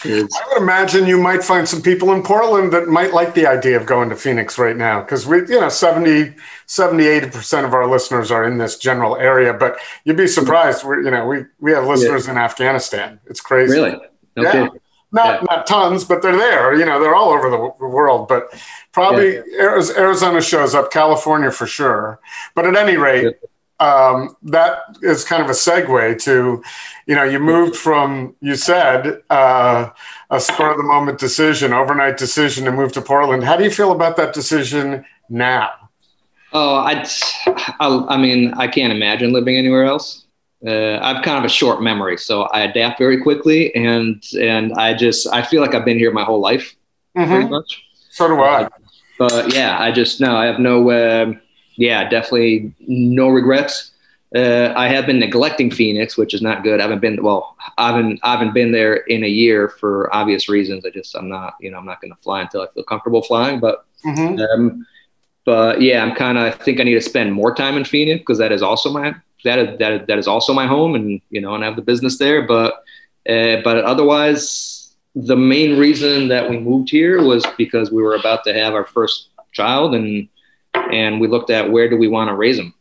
[0.04, 3.48] Is, I would imagine you might find some people in Portland that might like the
[3.48, 7.74] idea of going to Phoenix right now because we, you know, 70, 70, 80% of
[7.74, 10.84] our listeners are in this general area, but you'd be surprised.
[10.84, 12.32] We're, you know, we, we have listeners yeah.
[12.32, 13.18] in Afghanistan.
[13.26, 13.74] It's crazy.
[13.74, 13.98] Really?
[14.36, 14.60] Okay.
[14.60, 14.68] Yeah.
[15.10, 15.46] Not, yeah.
[15.56, 16.76] not tons, but they're there.
[16.76, 18.54] You know, they're all over the world, but
[18.92, 19.38] probably.
[19.58, 22.20] Arizona shows up, California for sure.
[22.54, 23.34] But at any rate,
[23.80, 26.62] um, that is kind of a segue to,
[27.06, 29.90] you know, you moved from, you said, uh,
[30.30, 33.44] a spur of the moment decision, overnight decision to move to Portland.
[33.44, 35.70] How do you feel about that decision now?
[36.52, 37.06] Oh, I,
[37.78, 40.24] I mean, I can't imagine living anywhere else.
[40.66, 44.92] Uh, I've kind of a short memory, so I adapt very quickly, and and I
[44.92, 46.74] just I feel like I've been here my whole life,
[47.16, 47.30] mm-hmm.
[47.30, 47.84] pretty much.
[48.10, 48.64] So do I.
[48.64, 48.68] Uh,
[49.20, 51.38] but yeah, I just no, I have no.
[51.78, 53.92] Yeah, definitely no regrets.
[54.34, 56.80] Uh, I have been neglecting Phoenix, which is not good.
[56.80, 57.56] I haven't been well.
[57.78, 60.84] I haven't I haven't been there in a year for obvious reasons.
[60.84, 63.22] I just I'm not you know I'm not going to fly until I feel comfortable
[63.22, 63.60] flying.
[63.60, 64.38] But mm-hmm.
[64.40, 64.86] um,
[65.46, 68.18] but yeah, I'm kind of I think I need to spend more time in Phoenix
[68.18, 69.14] because that is also my
[69.44, 71.76] that is, that is, that is also my home, and you know and I have
[71.76, 72.46] the business there.
[72.46, 72.74] But
[73.28, 78.42] uh, but otherwise, the main reason that we moved here was because we were about
[78.44, 80.28] to have our first child and
[80.92, 82.74] and we looked at where do we want to raise them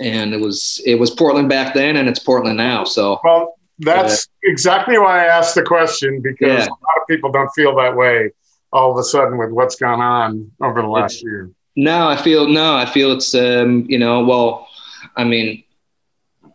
[0.00, 3.20] and it was it was portland back then and it's portland now so.
[3.22, 6.66] Well that's uh, exactly why i asked the question because yeah.
[6.66, 8.30] a lot of people don't feel that way
[8.72, 11.50] all of a sudden with what's gone on over the last it's, year.
[11.76, 14.68] No i feel no i feel it's um, you know well
[15.16, 15.64] i mean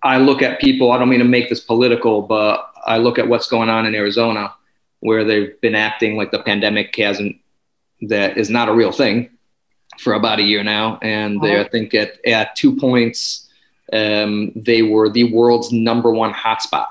[0.01, 3.28] i look at people i don't mean to make this political but i look at
[3.28, 4.53] what's going on in arizona
[5.01, 7.36] where they've been acting like the pandemic hasn't
[8.01, 9.30] that is not a real thing
[10.00, 13.50] for about a year now, and they, I think at at two points,
[13.91, 16.88] um, they were the world's number one hotspot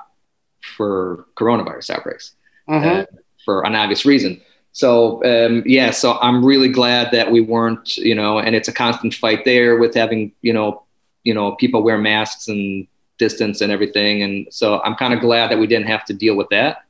[0.77, 2.33] for coronavirus outbreaks
[2.69, 3.05] uh,
[3.45, 4.41] for an obvious reason.
[4.73, 8.73] So um, yeah, so I'm really glad that we weren't, you know, and it's a
[8.73, 10.85] constant fight there with having, you know,
[11.25, 12.87] you know, people wear masks and
[13.17, 16.37] distance and everything, and so I'm kind of glad that we didn't have to deal
[16.37, 16.85] with that.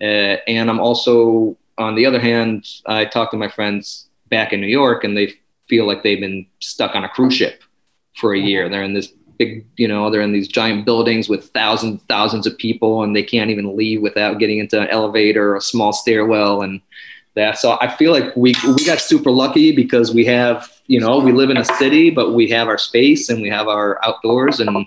[0.00, 4.60] Uh, and I'm also, on the other hand, I talked to my friends back in
[4.60, 5.34] New York, and they
[5.68, 7.62] feel like they've been stuck on a cruise ship
[8.16, 8.68] for a year.
[8.68, 12.56] They're in this big, you know, they're in these giant buildings with thousands, thousands of
[12.58, 16.62] people, and they can't even leave without getting into an elevator or a small stairwell.
[16.62, 16.80] And
[17.36, 17.58] that.
[17.58, 21.30] So I feel like we we got super lucky because we have you know we
[21.30, 24.86] live in a city, but we have our space and we have our outdoors and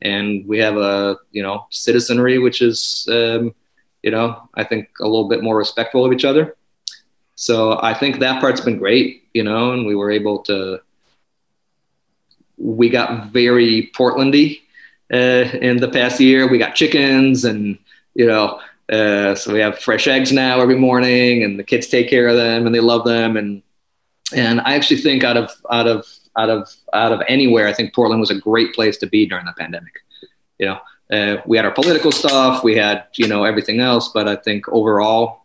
[0.00, 3.54] and we have a you know citizenry which is um,
[4.02, 6.56] you know I think a little bit more respectful of each other.
[7.42, 10.80] So I think that part's been great, you know, and we were able to.
[12.56, 14.60] We got very Portlandy
[15.12, 16.48] uh, in the past year.
[16.48, 17.78] We got chickens and
[18.14, 18.60] you know
[18.92, 22.36] uh, so we have fresh eggs now every morning, and the kids take care of
[22.36, 23.36] them, and they love them.
[23.36, 23.62] And
[24.32, 27.92] and I actually think out of out of out of out of anywhere, I think
[27.92, 29.94] Portland was a great place to be during the pandemic.
[30.58, 30.78] You know,
[31.16, 34.68] uh, we had our political stuff, we had you know everything else, but I think
[34.68, 35.41] overall,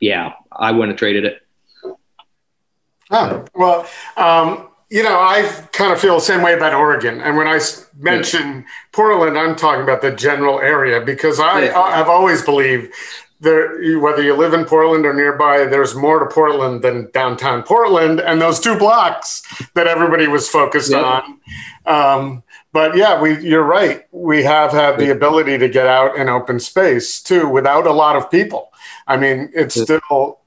[0.00, 1.42] yeah, I wouldn't have traded it.
[3.10, 5.42] Oh, well, um, you know, I
[5.72, 7.20] kind of feel the same way about Oregon.
[7.20, 7.60] And when I
[7.96, 8.62] mention yeah.
[8.92, 11.78] Portland, I'm talking about the general area because I, yeah.
[11.78, 12.92] I've always believed
[13.40, 18.20] there, whether you live in Portland or nearby, there's more to Portland than downtown Portland
[18.20, 19.42] and those two blocks
[19.74, 21.40] that everybody was focused on.
[21.86, 22.42] Um,
[22.72, 24.06] but yeah, we, you're right.
[24.10, 28.16] We have had the ability to get out in open space too without a lot
[28.16, 28.67] of people.
[29.08, 30.40] I mean, it still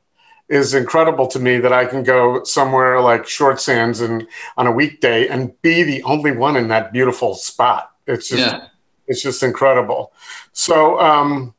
[0.48, 4.72] is incredible to me that I can go somewhere like Short Sands and on a
[4.72, 7.92] weekday and be the only one in that beautiful spot.
[8.06, 8.68] It's just yeah.
[9.08, 10.14] it's just incredible.
[10.52, 11.56] So, um,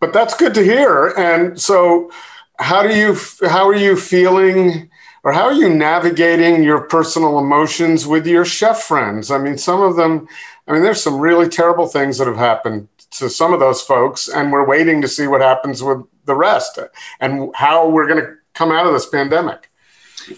[0.00, 1.08] but that's good to hear.
[1.18, 2.10] And so,
[2.58, 3.16] how do you
[3.48, 4.90] how are you feeling?
[5.24, 9.32] Or how are you navigating your personal emotions with your chef friends?
[9.32, 10.28] I mean, some of them,
[10.68, 14.28] I mean, there's some really terrible things that have happened to some of those folks,
[14.28, 16.78] and we're waiting to see what happens with the rest
[17.20, 19.70] and how we're going to come out of this pandemic.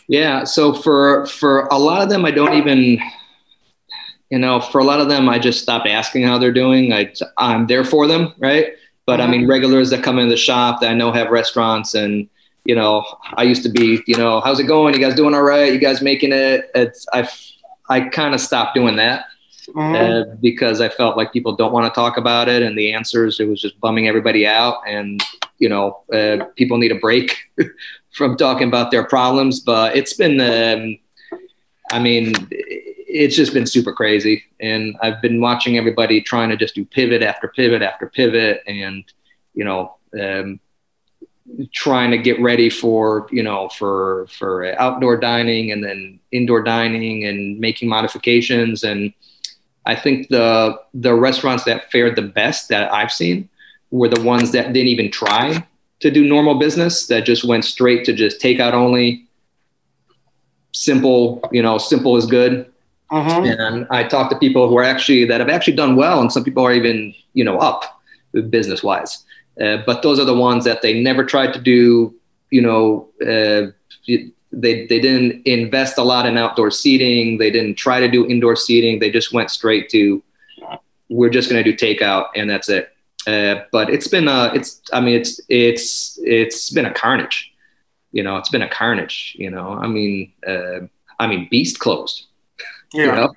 [0.06, 0.44] Yeah.
[0.44, 3.00] So for for a lot of them, I don't even,
[4.30, 6.92] you know, for a lot of them, I just stopped asking how they're doing.
[6.92, 8.74] I I'm there for them, right?
[9.06, 9.28] But mm-hmm.
[9.28, 9.50] I mean, mm-hmm.
[9.50, 12.28] regulars that come into the shop that I know have restaurants and
[12.64, 13.02] you know,
[13.34, 14.92] I used to be, you know, how's it going?
[14.92, 15.72] You guys doing all right?
[15.72, 16.70] You guys making it?
[16.74, 17.26] It's I
[17.88, 19.24] I kind of stopped doing that.
[19.74, 20.32] Mm-hmm.
[20.32, 23.38] Uh, because I felt like people don't want to talk about it, and the answers
[23.38, 25.22] it was just bumming everybody out, and
[25.58, 27.36] you know, uh, people need a break
[28.12, 29.60] from talking about their problems.
[29.60, 30.98] But it's been, um,
[31.90, 34.44] I mean, it's just been super crazy.
[34.60, 39.04] And I've been watching everybody trying to just do pivot after pivot after pivot and,
[39.54, 40.60] you know, um,
[41.72, 47.24] trying to get ready for, you know, for, for outdoor dining and then indoor dining
[47.24, 48.84] and making modifications.
[48.84, 49.12] And
[49.88, 53.48] I think the, the restaurants that fared the best that I've seen
[53.90, 55.66] were the ones that didn't even try
[56.00, 59.24] to do normal business that just went straight to just takeout only.
[60.72, 62.70] Simple you know simple is good.
[63.10, 63.42] Uh-huh.
[63.42, 66.44] and i talk to people who are actually that have actually done well and some
[66.44, 68.02] people are even you know up
[68.50, 69.24] business wise
[69.62, 72.14] uh, but those are the ones that they never tried to do
[72.50, 73.72] you know uh,
[74.50, 78.56] they, they didn't invest a lot in outdoor seating they didn't try to do indoor
[78.56, 80.22] seating they just went straight to
[81.10, 82.94] we're just going to do takeout and that's it
[83.28, 87.52] uh, but it's been a, it's, I mean, it's, it's, it's been a carnage,
[88.10, 90.86] you know, it's been a carnage, you know, I mean, uh,
[91.18, 92.24] I mean, Beast closed.
[92.94, 93.04] Yeah.
[93.04, 93.32] You know?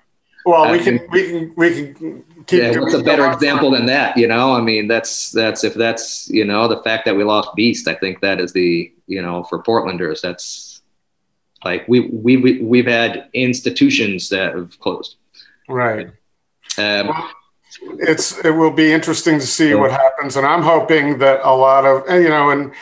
[0.46, 2.60] Well, I we can, we can, we can keep.
[2.62, 4.16] Yeah, what's a better example than that?
[4.16, 7.54] You know, I mean, that's that's if that's you know the fact that we lost
[7.54, 7.90] Beast.
[7.90, 10.22] I think that is the you know for Portlanders.
[10.22, 10.71] That's
[11.64, 15.16] like we we, we we've had institutions that have closed.
[15.68, 16.08] Right.
[16.78, 17.32] Um, well,
[18.00, 21.86] it's it will be interesting to see what happens, and I'm hoping that a lot
[21.86, 22.74] of you know, and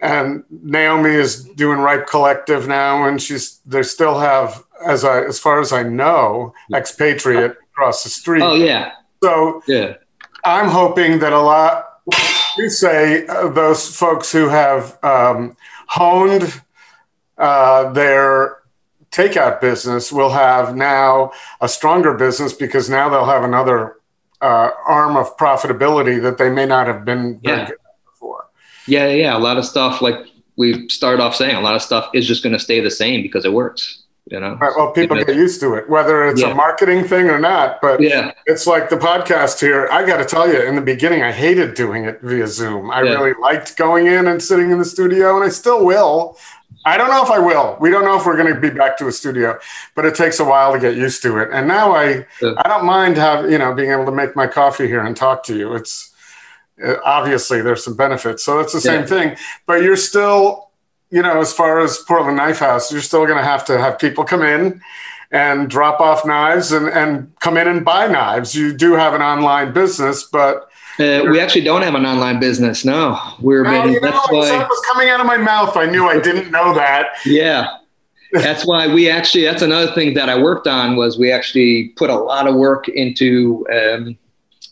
[0.00, 5.38] and Naomi is doing Ripe Collective now, and she's they still have as I as
[5.38, 8.42] far as I know, expatriate across the street.
[8.42, 8.92] Oh yeah.
[9.22, 9.94] So yeah,
[10.44, 11.86] I'm hoping that a lot.
[12.56, 15.56] You say uh, those folks who have um,
[15.86, 16.60] honed
[17.40, 18.58] uh, their
[19.10, 23.96] takeout business will have now a stronger business because now they'll have another
[24.40, 27.68] uh, arm of profitability that they may not have been yeah.
[28.04, 28.46] before.
[28.86, 30.16] Yeah, yeah, a lot of stuff like
[30.56, 33.22] we started off saying, a lot of stuff is just going to stay the same
[33.22, 34.04] because it works.
[34.26, 36.52] You know, right, well, people get used to it, whether it's yeah.
[36.52, 37.80] a marketing thing or not.
[37.80, 39.88] But yeah, it's like the podcast here.
[39.90, 42.92] I got to tell you, in the beginning, I hated doing it via Zoom.
[42.92, 43.14] I yeah.
[43.14, 46.38] really liked going in and sitting in the studio, and I still will.
[46.84, 47.76] I don't know if I will.
[47.78, 49.58] We don't know if we're going to be back to a studio,
[49.94, 51.50] but it takes a while to get used to it.
[51.52, 52.54] And now I, yeah.
[52.56, 55.42] I don't mind have you know being able to make my coffee here and talk
[55.44, 55.74] to you.
[55.74, 56.14] It's
[56.82, 59.06] uh, obviously there's some benefits, so it's the same yeah.
[59.06, 59.36] thing.
[59.66, 60.70] But you're still,
[61.10, 63.98] you know, as far as Portland Knife House, you're still going to have to have
[63.98, 64.80] people come in
[65.30, 68.54] and drop off knives and and come in and buy knives.
[68.54, 70.69] You do have an online business, but
[71.00, 72.84] Uh, we actually don't have an online business.
[72.84, 74.38] No, we're been, you know, that's why...
[74.38, 74.48] why.
[74.48, 75.76] that was coming out of my mouth.
[75.76, 77.16] I knew I didn't know that.
[77.24, 77.78] Yeah,
[78.32, 79.44] that's why we actually.
[79.44, 82.88] That's another thing that I worked on was we actually put a lot of work
[82.88, 84.18] into um,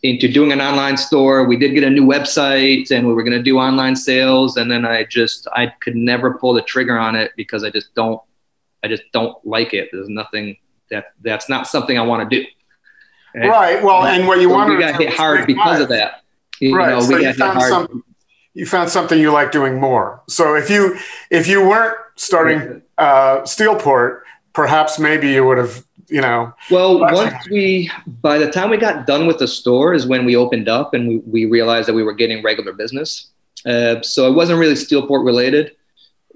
[0.03, 1.45] into doing an online store.
[1.45, 4.57] We did get a new website, and we were going to do online sales.
[4.57, 7.95] And then I just I could never pull the trigger on it because I just
[7.95, 8.21] don't
[8.83, 9.89] I just don't like it.
[9.93, 10.57] There's nothing
[10.91, 12.47] that that's not something I want to do.
[13.35, 13.83] And Right.
[13.83, 16.23] Well, and what you so wanted we got to hit hard because of that.
[16.61, 16.91] You Right.
[16.91, 18.05] know, so we you got hit found some,
[18.55, 20.23] you found something you like doing more.
[20.29, 20.97] So if you
[21.31, 24.21] if you weren't starting uh, Steelport,
[24.55, 27.91] perhaps maybe you would have, you know, Well, Well, once we,
[28.23, 31.07] by the time we got done with the store, is when we opened up and
[31.09, 33.29] we, we realized that we were getting regular business.
[33.65, 35.77] Uh, so it wasn't really Steelport related.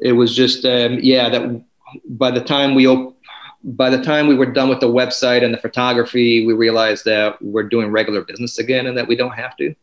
[0.01, 1.65] It was just, um, yeah, that
[2.09, 3.17] by the time we op-
[3.65, 7.41] by the time we were done with the website and the photography, we realized that
[7.41, 9.75] we're doing regular business again and that we don't have to.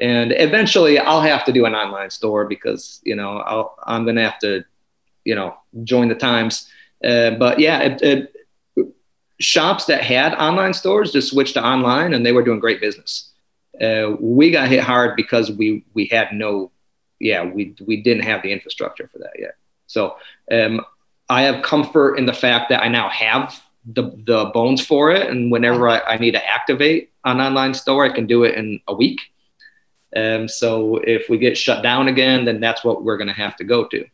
[0.00, 4.16] And eventually, I'll have to do an online store because you know I'll, I'm going
[4.16, 4.64] to have to,
[5.24, 6.68] you know, join the times.
[7.04, 8.34] Uh, but yeah, it, it,
[9.40, 13.32] shops that had online stores just switched to online and they were doing great business.
[13.80, 16.70] Uh, we got hit hard because we we had no,
[17.18, 19.54] yeah, we we didn't have the infrastructure for that yet.
[19.86, 20.16] So
[20.52, 20.84] um,
[21.28, 25.28] I have comfort in the fact that I now have the the bones for it,
[25.28, 28.80] and whenever I, I need to activate an online store, I can do it in
[28.88, 29.20] a week.
[30.16, 33.56] Um, so if we get shut down again, then that's what we're going to have
[33.56, 34.06] to go to.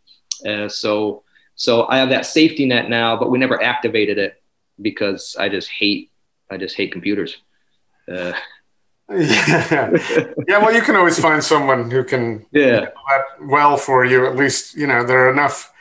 [0.47, 1.23] Uh, so
[1.57, 4.43] so I have that safety net now, but we never activated it
[4.81, 6.11] because I just hate
[6.51, 7.39] I just hate computers.
[8.11, 8.33] Uh,
[9.11, 9.91] yeah.
[10.49, 10.59] yeah.
[10.59, 14.27] Well, you can always find someone who can yeah, do that well for you.
[14.27, 15.73] At least you know there are enough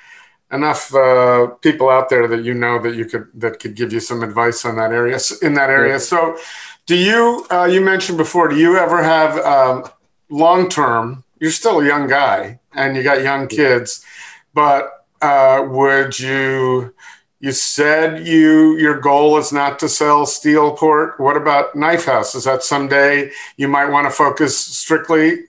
[0.52, 4.00] enough uh, people out there that you know that you could that could give you
[4.00, 6.00] some advice on that area in that area.
[6.00, 6.38] So,
[6.86, 8.48] do you uh, you mentioned before?
[8.48, 9.86] Do you ever have um,
[10.30, 11.24] long term?
[11.40, 14.06] You're still a young guy and you got young kids,
[14.54, 16.94] but uh, would you?
[17.40, 21.20] You said you your goal is not to sell Steelport.
[21.20, 22.36] What about Knife House?
[22.36, 25.48] Is that someday you might want to focus strictly?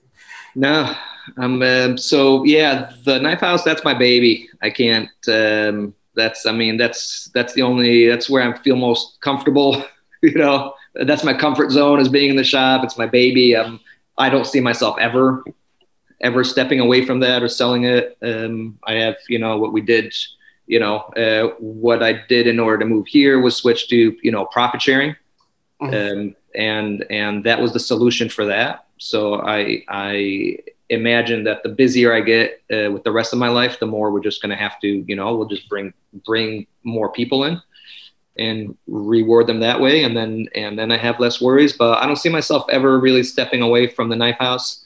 [0.57, 0.95] no,
[1.37, 2.93] I'm um, so yeah.
[3.05, 4.49] The knife house, that's my baby.
[4.62, 5.11] I can't.
[5.29, 9.85] Um, that's I mean that's that's the only that's where I feel most comfortable.
[10.22, 12.85] you know, that's my comfort zone is being in the shop.
[12.85, 13.57] It's my baby.
[13.57, 13.81] Um,
[14.16, 15.45] I don't see myself ever
[16.20, 18.16] ever stepping away from that or selling it.
[18.22, 20.14] Um, I have you know what we did
[20.66, 24.33] you know, uh, what I did in order to move here was switch to, you
[24.33, 25.16] know, profit sharing.
[25.81, 28.87] Um, and, and that was the solution for that.
[28.99, 30.59] So I, I
[30.95, 34.11] imagine that the busier I get uh, with the rest of my life, the more
[34.11, 35.93] we're just going to have to, you know, we'll just bring,
[36.25, 37.61] bring more people in
[38.37, 40.05] and reward them that way.
[40.05, 43.23] And then, and then I have less worries, but I don't see myself ever really
[43.23, 44.85] stepping away from the knife house.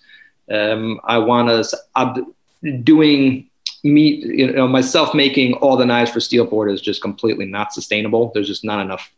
[0.53, 2.35] Um, I want to, I'm
[2.83, 3.49] doing
[3.85, 8.33] me, you know, myself making all the knives for Steelport is just completely not sustainable.
[8.35, 9.11] There's just not enough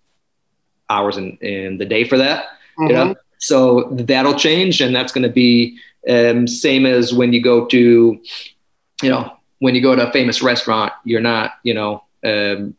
[0.89, 2.45] hours in, in the day for that.
[2.79, 2.87] Mm-hmm.
[2.87, 5.79] You know, so that'll change, and that's going to be
[6.09, 8.21] um, same as when you go to,
[9.03, 12.75] you know, when you go to a famous restaurant, you're not, you know, um,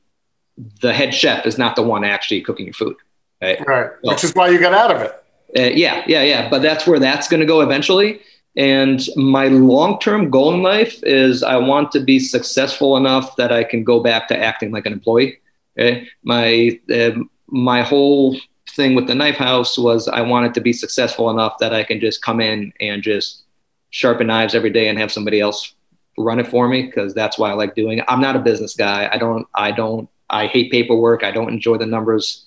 [0.82, 2.96] the head chef is not the one actually cooking your food,
[3.42, 3.66] right?
[3.66, 5.12] Right, which is why you got out of it.
[5.58, 6.50] Uh, yeah, yeah, yeah.
[6.50, 8.22] But that's where that's going to go eventually.
[8.56, 13.52] And my long term goal in life is I want to be successful enough that
[13.52, 15.40] I can go back to acting like an employee.
[15.78, 16.08] Okay?
[16.24, 17.12] My uh,
[17.48, 18.38] my whole
[18.76, 22.00] thing with the knife house was I wanted to be successful enough that I can
[22.00, 23.44] just come in and just
[23.90, 25.74] sharpen knives every day and have somebody else
[26.18, 28.06] run it for me because that's why I like doing it.
[28.08, 29.10] I'm not a business guy.
[29.12, 29.48] I don't.
[29.54, 30.10] I don't.
[30.30, 31.24] I hate paperwork.
[31.24, 32.46] I don't enjoy the numbers.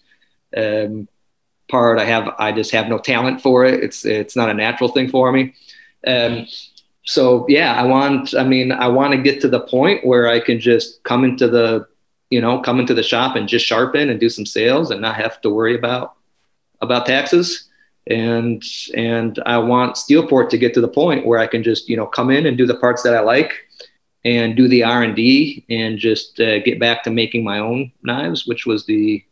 [0.57, 1.09] Um,
[1.69, 4.91] part i have i just have no talent for it it's it's not a natural
[4.91, 5.55] thing for me
[6.07, 6.47] um,
[7.05, 10.39] so yeah i want i mean i want to get to the point where i
[10.39, 11.87] can just come into the
[12.35, 15.17] you know come into the shop and just sharpen and do some sales and not
[15.17, 16.15] have to worry about
[16.81, 17.69] about taxes
[18.09, 18.63] and
[18.95, 22.07] and i want steelport to get to the point where i can just you know
[22.07, 23.53] come in and do the parts that i like
[24.25, 28.67] and do the r&d and just uh, get back to making my own knives which
[28.67, 29.25] was the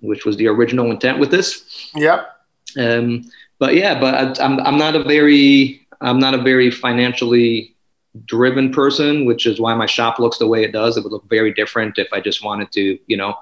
[0.00, 1.90] which was the original intent with this.
[1.94, 2.28] Yep.
[2.78, 7.74] Um, but yeah, but I, I'm I'm not a very I'm not a very financially
[8.24, 10.96] driven person, which is why my shop looks the way it does.
[10.96, 13.36] It would look very different if I just wanted to, you know,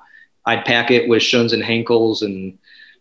[0.46, 2.58] I'd pack it with Shuns and Henckels and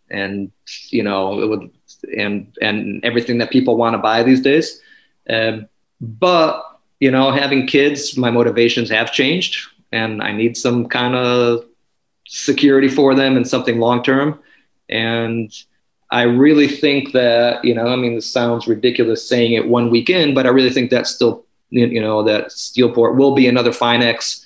[0.09, 0.51] and
[0.89, 1.71] you know it would
[2.17, 4.81] and and everything that people want to buy these days.
[5.29, 5.67] Um,
[5.99, 6.63] but
[6.99, 11.65] you know, having kids, my motivations have changed, and I need some kind of
[12.27, 14.39] security for them and something long term.
[14.89, 15.53] And
[16.11, 20.35] I really think that you know, I mean, this sounds ridiculous saying it one weekend,
[20.35, 24.45] but I really think that's still you know that Steelport will be another Finex,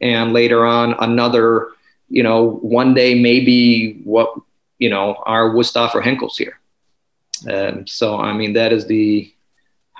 [0.00, 1.68] and later on another
[2.08, 4.32] you know one day maybe what
[4.78, 6.58] you know our Wusthof or Henckels here.
[7.50, 9.32] Um, so I mean that is the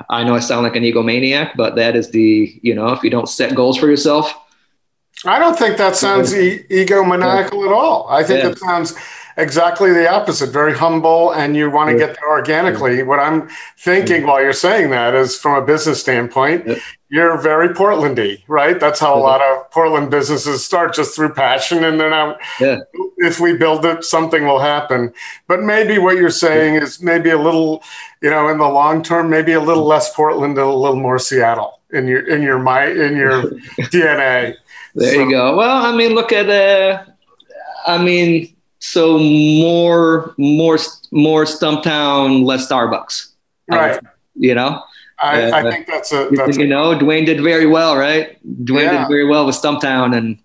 [0.09, 3.11] I know I sound like an egomaniac, but that is the you know if you
[3.11, 4.33] don't set goals for yourself.
[5.25, 8.07] I don't think that sounds e- egomaniacal at all.
[8.09, 8.51] I think yeah.
[8.51, 8.95] it sounds
[9.39, 10.51] exactly the opposite.
[10.51, 13.03] Very humble and you want to get there organically.
[13.03, 16.69] What i'm thinking while you're saying that is from a business standpoint
[17.11, 18.79] you're very portlandy right?
[18.79, 22.79] That's how a lot of portland businesses start just through passion and then I'm, yeah.
[23.19, 25.13] if we build it something will happen.
[25.47, 27.83] But maybe what you're saying is maybe a little
[28.21, 31.19] you know in the long term maybe a little less portland and a little more
[31.19, 33.43] seattle in your in your my in your
[33.93, 34.55] dna
[34.95, 35.21] there so.
[35.21, 35.57] you go.
[35.57, 37.05] Well i mean look at uh
[37.87, 38.55] i mean
[38.91, 40.79] so more more
[41.11, 43.33] more Stumptown, less Starbucks.
[43.71, 44.01] Right.
[44.35, 44.83] you know.
[45.21, 48.39] I, uh, I, think that's a that's you know Duane did very well, right?
[48.65, 48.99] Duane yeah.
[49.01, 50.39] did very well with Stumptown, and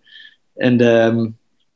[0.59, 1.35] and um,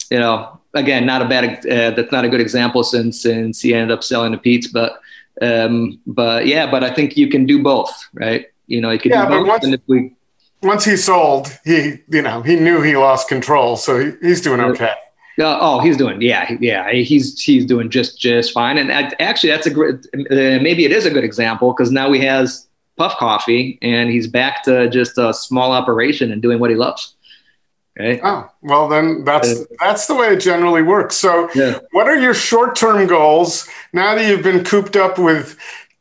[0.09, 3.73] you know again not a bad uh, that's not a good example since since he
[3.73, 4.99] ended up selling the Peet's, but
[5.41, 8.47] um, but yeah, but I think you can do both, right?
[8.65, 9.47] You know, you can yeah, do both.
[9.47, 10.15] Once, and if we
[10.63, 14.59] once he sold, he you know he knew he lost control, so he, he's doing
[14.59, 14.93] okay.
[15.39, 16.91] Uh, oh, he's doing yeah, yeah.
[16.91, 18.77] He's he's doing just just fine.
[18.77, 19.95] And actually, that's a great.
[20.15, 24.27] Uh, maybe it is a good example because now he has Puff Coffee, and he's
[24.27, 27.15] back to just a small operation and doing what he loves.
[27.99, 28.19] Okay.
[28.23, 31.15] Oh well, then that's that's the way it generally works.
[31.15, 31.79] So, yeah.
[31.91, 35.57] what are your short term goals now that you've been cooped up with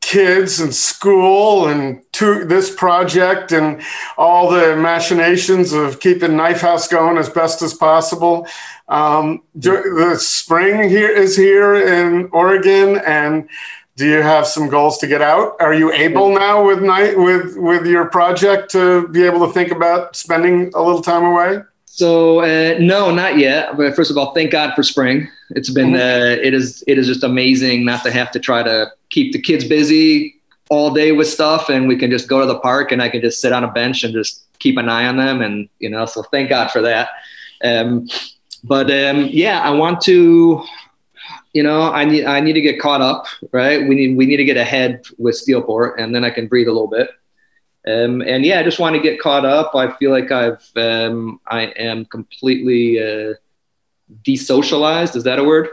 [0.06, 3.82] kids and school and to this project and
[4.16, 8.46] all the machinations of keeping Knife House going as best as possible.
[8.88, 13.48] Um, the spring here is here in Oregon, and
[13.96, 15.56] do you have some goals to get out?
[15.58, 19.72] Are you able now with night with with your project to be able to think
[19.72, 21.62] about spending a little time away?
[21.86, 23.76] So uh, no, not yet.
[23.76, 25.28] But first of all, thank God for spring.
[25.50, 26.40] It's been mm-hmm.
[26.40, 29.40] uh, it is it is just amazing not to have to try to keep the
[29.40, 30.36] kids busy
[30.68, 33.22] all day with stuff, and we can just go to the park and I can
[33.22, 36.04] just sit on a bench and just keep an eye on them, and you know.
[36.04, 37.08] So thank God for that.
[37.64, 38.06] Um,
[38.66, 40.64] but um, yeah, I want to.
[41.52, 43.86] You know, I need I need to get caught up, right?
[43.88, 46.72] We need we need to get ahead with Steelport, and then I can breathe a
[46.72, 47.08] little bit.
[47.86, 49.74] Um, and yeah, I just want to get caught up.
[49.74, 53.34] I feel like I've um, I am completely uh,
[54.22, 55.16] desocialized.
[55.16, 55.68] Is that a word?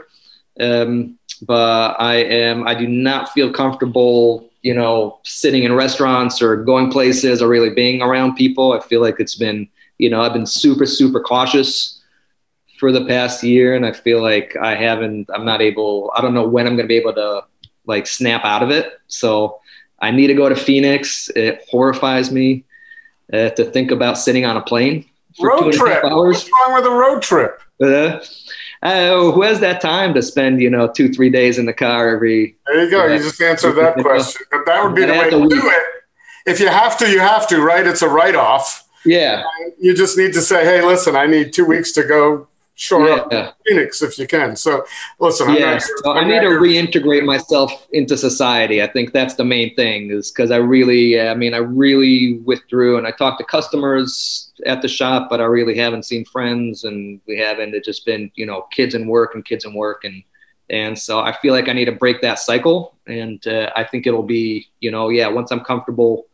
[0.58, 2.66] Um, but I am.
[2.66, 7.70] I do not feel comfortable, you know, sitting in restaurants or going places or really
[7.70, 8.72] being around people.
[8.72, 9.68] I feel like it's been,
[9.98, 11.93] you know, I've been super super cautious
[12.78, 15.28] for the past year, and I feel like I haven't.
[15.32, 16.12] I'm not able.
[16.16, 17.44] I don't know when I'm going to be able to
[17.86, 18.92] like snap out of it.
[19.08, 19.60] So
[20.00, 21.28] I need to go to Phoenix.
[21.36, 22.64] It horrifies me
[23.32, 26.04] uh, to think about sitting on a plane for road trip.
[26.04, 26.36] Hours.
[26.36, 27.60] What's wrong with a road trip?
[27.82, 28.20] Uh,
[28.82, 32.08] uh, who has that time to spend, you know, two, three days in the car
[32.10, 32.56] every?
[32.66, 33.06] There you go.
[33.06, 34.46] you just answered that question.
[34.50, 35.82] But that would be the way to do it.
[36.46, 37.86] If you have to, you have to, right?
[37.86, 38.86] It's a write off.
[39.06, 39.42] Yeah.
[39.78, 43.14] You just need to say, hey, listen, I need two weeks to go shore yeah.
[43.14, 44.56] up Phoenix if you can.
[44.56, 44.84] So
[45.18, 48.82] listen, I'm yeah, I need to reintegrate myself into society.
[48.82, 52.98] I think that's the main thing is because I really, I mean, I really withdrew
[52.98, 57.20] and I talked to customers at the shop, but I really haven't seen friends and
[57.26, 57.74] we haven't.
[57.74, 60.22] It's just been, you know, kids and work and kids and work and.
[60.70, 64.06] And so I feel like I need to break that cycle, and uh, I think
[64.06, 65.28] it'll be, you know, yeah.
[65.28, 66.26] Once I'm comfortable,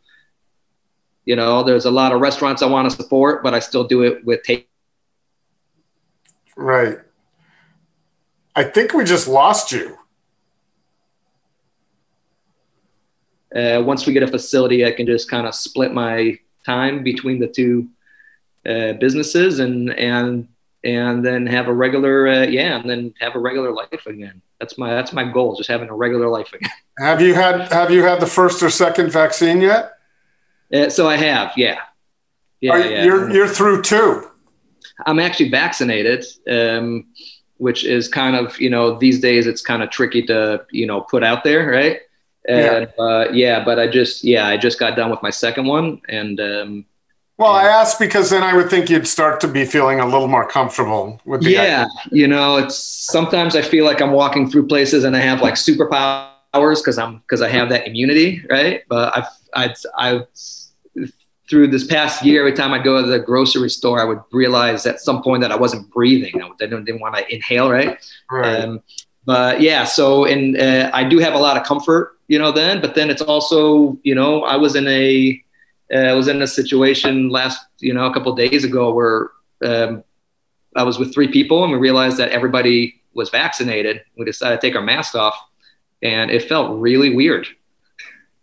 [1.25, 4.03] you know, there's a lot of restaurants I want to support, but I still do
[4.03, 4.69] it with take
[6.55, 6.99] Right.
[8.55, 9.97] I think we just lost you.
[13.55, 17.39] Uh, once we get a facility, I can just kind of split my time between
[17.39, 17.89] the two
[18.65, 20.47] uh, businesses and and
[20.83, 24.41] and then have a regular uh, yeah, and then have a regular life again.
[24.59, 26.69] That's my that's my goal, just having a regular life again.
[26.97, 29.93] Have you had Have you had the first or second vaccine yet?
[30.73, 31.79] Uh, so I have, yeah.
[32.61, 33.03] Yeah, yeah.
[33.03, 34.30] You're you're through two.
[35.05, 37.05] I'm actually vaccinated, um,
[37.57, 41.01] which is kind of you know these days it's kind of tricky to you know
[41.01, 41.99] put out there, right?
[42.47, 43.03] And, yeah.
[43.03, 46.39] Uh, yeah, but I just yeah I just got done with my second one, and
[46.39, 46.85] um,
[47.41, 50.27] well, I asked because then I would think you'd start to be feeling a little
[50.27, 51.59] more comfortable with the yeah.
[51.61, 51.87] Idea.
[52.11, 55.55] You know, it's sometimes I feel like I'm walking through places and I have like
[55.55, 58.83] superpowers because I'm because I have that immunity, right?
[58.87, 60.27] But I've I've I've
[61.51, 64.85] through this past year, every time I go to the grocery store, I would realize
[64.85, 66.41] at some point that I wasn't breathing.
[66.41, 67.99] I didn't, didn't want to inhale, right?
[68.31, 68.61] right.
[68.61, 68.81] Um,
[69.25, 72.79] but yeah, so and uh, I do have a lot of comfort, you know, then.
[72.79, 75.43] But then it's also, you know, I was in a
[75.93, 79.29] uh, I was in a situation last, you know, a couple days ago where
[79.61, 80.05] um,
[80.77, 84.01] I was with three people and we realized that everybody was vaccinated.
[84.17, 85.35] We decided to take our mask off,
[86.01, 87.45] and it felt really weird.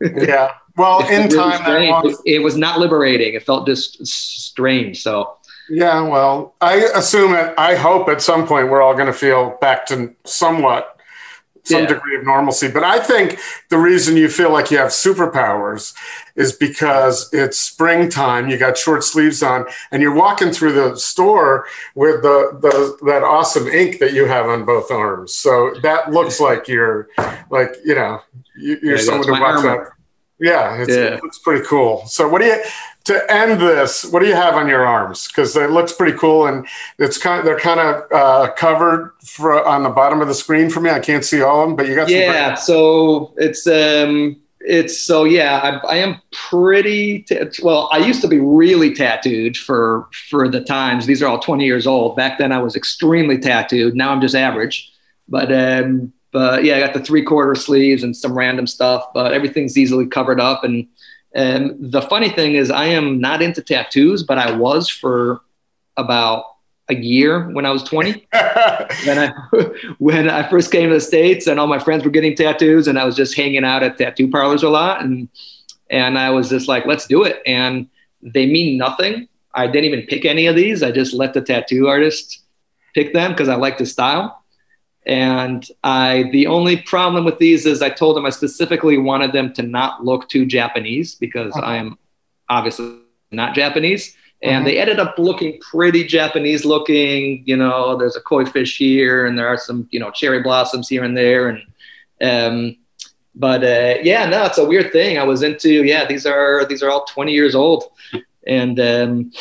[0.00, 0.50] Yeah.
[0.76, 2.20] Well, in really time, was...
[2.24, 3.34] it, it was not liberating.
[3.34, 5.02] It felt just strange.
[5.02, 5.36] So
[5.70, 7.54] yeah, well, I assume it.
[7.58, 10.97] I hope at some point we're all going to feel back to somewhat
[11.68, 11.88] some yeah.
[11.88, 12.68] degree of normalcy.
[12.68, 13.38] But I think
[13.68, 15.94] the reason you feel like you have superpowers
[16.36, 18.48] is because it's springtime.
[18.48, 23.22] You got short sleeves on, and you're walking through the store with the, the that
[23.22, 25.34] awesome ink that you have on both arms.
[25.34, 27.08] So that looks like you're
[27.50, 28.20] like you know
[28.56, 29.86] you're yeah, someone who walks out.
[30.40, 32.06] Yeah, yeah, it looks pretty cool.
[32.06, 32.62] So what do you?
[33.08, 35.28] To end this, what do you have on your arms?
[35.28, 36.66] Because it looks pretty cool, and
[36.98, 37.40] it's kind.
[37.40, 40.90] Of, they're kind of uh, covered for, on the bottom of the screen for me.
[40.90, 42.08] I can't see all of them, but you got.
[42.08, 42.16] Some.
[42.16, 45.58] Yeah, so it's um, it's so yeah.
[45.58, 47.88] I, I am pretty t- well.
[47.90, 51.06] I used to be really tattooed for for the times.
[51.06, 52.14] These are all twenty years old.
[52.14, 53.94] Back then, I was extremely tattooed.
[53.94, 54.92] Now I'm just average,
[55.28, 59.32] but um, but yeah, I got the three quarter sleeves and some random stuff, but
[59.32, 60.86] everything's easily covered up and
[61.34, 65.40] and the funny thing is, I am not into tattoos, but I was for
[65.96, 66.44] about
[66.88, 68.26] a year when I was 20.
[69.04, 69.32] when I
[69.98, 72.98] when I first came to the states, and all my friends were getting tattoos, and
[72.98, 75.28] I was just hanging out at tattoo parlors a lot, and
[75.90, 77.42] and I was just like, let's do it.
[77.46, 77.88] And
[78.22, 79.28] they mean nothing.
[79.54, 80.82] I didn't even pick any of these.
[80.82, 82.42] I just let the tattoo artist
[82.94, 84.42] pick them because I like the style.
[85.06, 89.52] And I, the only problem with these is I told them I specifically wanted them
[89.54, 91.98] to not look too Japanese because I am
[92.48, 92.98] obviously
[93.30, 94.14] not Japanese.
[94.42, 94.64] And mm-hmm.
[94.66, 97.42] they ended up looking pretty Japanese looking.
[97.46, 100.88] You know, there's a koi fish here, and there are some, you know, cherry blossoms
[100.88, 101.48] here and there.
[101.48, 101.62] And,
[102.20, 102.76] um,
[103.34, 105.18] but uh, yeah, no, it's a weird thing.
[105.18, 107.84] I was into, yeah, these are these are all 20 years old,
[108.46, 109.32] and um,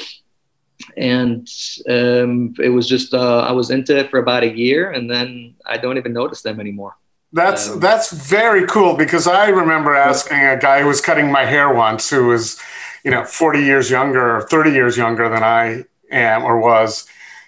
[0.98, 1.48] and
[1.90, 5.56] um, it was just uh, I was into it for about a year, and then
[5.66, 6.98] I don't even notice them anymore.
[7.34, 11.46] That's um, that's very cool because I remember asking a guy who was cutting my
[11.46, 12.60] hair once, who was,
[13.04, 17.08] you know, forty years younger or thirty years younger than I am or was,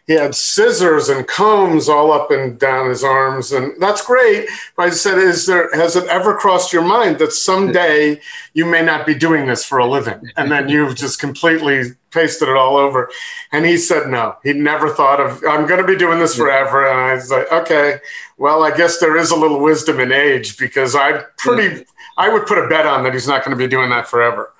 [0.09, 4.49] he had scissors and combs all up and down his arms, and that's great.
[4.75, 8.19] But I said, "Is there has it ever crossed your mind that someday
[8.55, 12.49] you may not be doing this for a living, and then you've just completely pasted
[12.49, 13.11] it all over?"
[13.51, 15.43] And he said, "No, he never thought of.
[15.47, 17.99] I'm going to be doing this forever." And I was like, "Okay,
[18.39, 21.85] well, I guess there is a little wisdom in age because I'm pretty.
[22.17, 24.51] I would put a bet on that he's not going to be doing that forever."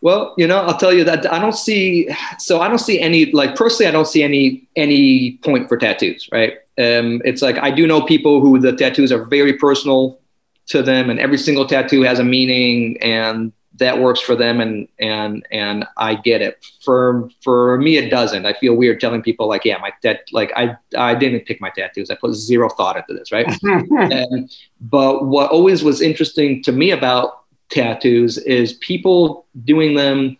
[0.00, 2.08] Well, you know, I'll tell you that I don't see.
[2.38, 3.88] So I don't see any like personally.
[3.88, 6.28] I don't see any any point for tattoos.
[6.30, 6.54] Right?
[6.78, 10.20] Um, it's like I do know people who the tattoos are very personal
[10.68, 14.86] to them, and every single tattoo has a meaning, and that works for them, and
[15.00, 16.64] and and I get it.
[16.84, 18.46] For for me, it doesn't.
[18.46, 21.70] I feel weird telling people like, yeah, my tat like I I didn't pick my
[21.70, 22.10] tattoos.
[22.10, 23.46] I put zero thought into this, right?
[23.62, 24.50] and,
[24.80, 30.36] but what always was interesting to me about tattoos is people doing them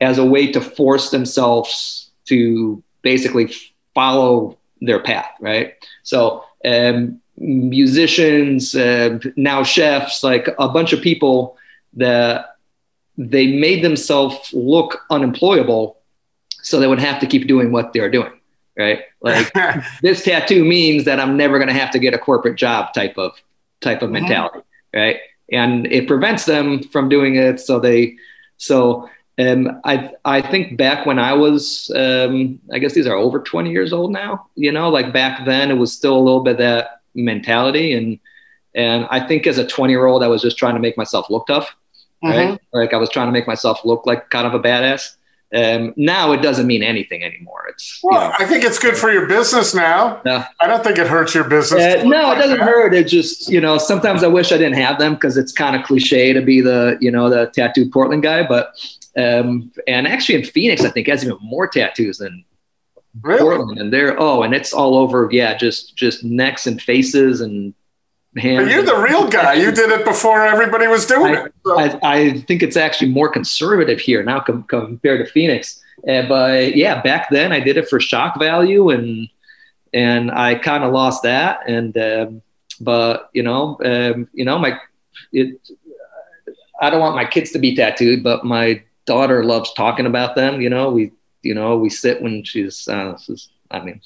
[0.00, 3.52] as a way to force themselves to basically
[3.94, 5.74] follow their path, right?
[6.02, 11.56] So, um, musicians, uh, now chefs, like a bunch of people
[11.94, 12.56] that
[13.16, 15.98] they made themselves look unemployable
[16.62, 18.32] so they would have to keep doing what they're doing,
[18.78, 19.00] right?
[19.20, 19.52] Like
[20.02, 23.18] this tattoo means that I'm never going to have to get a corporate job type
[23.18, 23.32] of
[23.80, 24.24] type of mm-hmm.
[24.24, 24.60] mentality,
[24.94, 25.16] right?
[25.52, 27.60] And it prevents them from doing it.
[27.60, 28.16] So they,
[28.56, 29.08] so
[29.38, 33.70] um, I I think back when I was, um, I guess these are over 20
[33.70, 34.46] years old now.
[34.56, 38.18] You know, like back then it was still a little bit that mentality, and
[38.74, 41.30] and I think as a 20 year old I was just trying to make myself
[41.30, 41.74] look tough,
[42.22, 42.50] right?
[42.50, 42.78] Mm-hmm.
[42.78, 45.16] Like I was trying to make myself look like kind of a badass.
[45.54, 47.66] Um, now it doesn't mean anything anymore.
[47.68, 50.22] It's well, you know, I think it's good for your business now.
[50.24, 50.44] No.
[50.60, 51.80] I don't think it hurts your business.
[51.82, 52.64] Uh, no, like it doesn't that.
[52.64, 52.94] hurt.
[52.94, 55.82] It just you know sometimes I wish I didn't have them because it's kind of
[55.84, 58.46] cliche to be the you know the tattooed Portland guy.
[58.46, 58.74] But
[59.16, 62.44] um, and actually in Phoenix, I think has even more tattoos than
[63.20, 63.40] really?
[63.40, 65.28] Portland, and they're oh, and it's all over.
[65.30, 67.74] Yeah, just just necks and faces and
[68.36, 68.64] hands.
[68.64, 69.54] But you're the real guy.
[69.54, 71.54] You did it before everybody was doing I, it.
[71.64, 71.78] So.
[71.78, 75.82] I, I, think it's actually more conservative here now com- compared to Phoenix.
[76.08, 79.28] Uh, but yeah, back then I did it for shock value, and
[79.92, 81.60] and I kind of lost that.
[81.68, 82.42] And um,
[82.80, 84.78] but you know, um, you know, my
[85.32, 85.60] it.
[86.80, 90.60] I don't want my kids to be tattooed, but my daughter loves talking about them.
[90.60, 93.16] You know, we you know we sit when she's uh,
[93.70, 94.00] I mean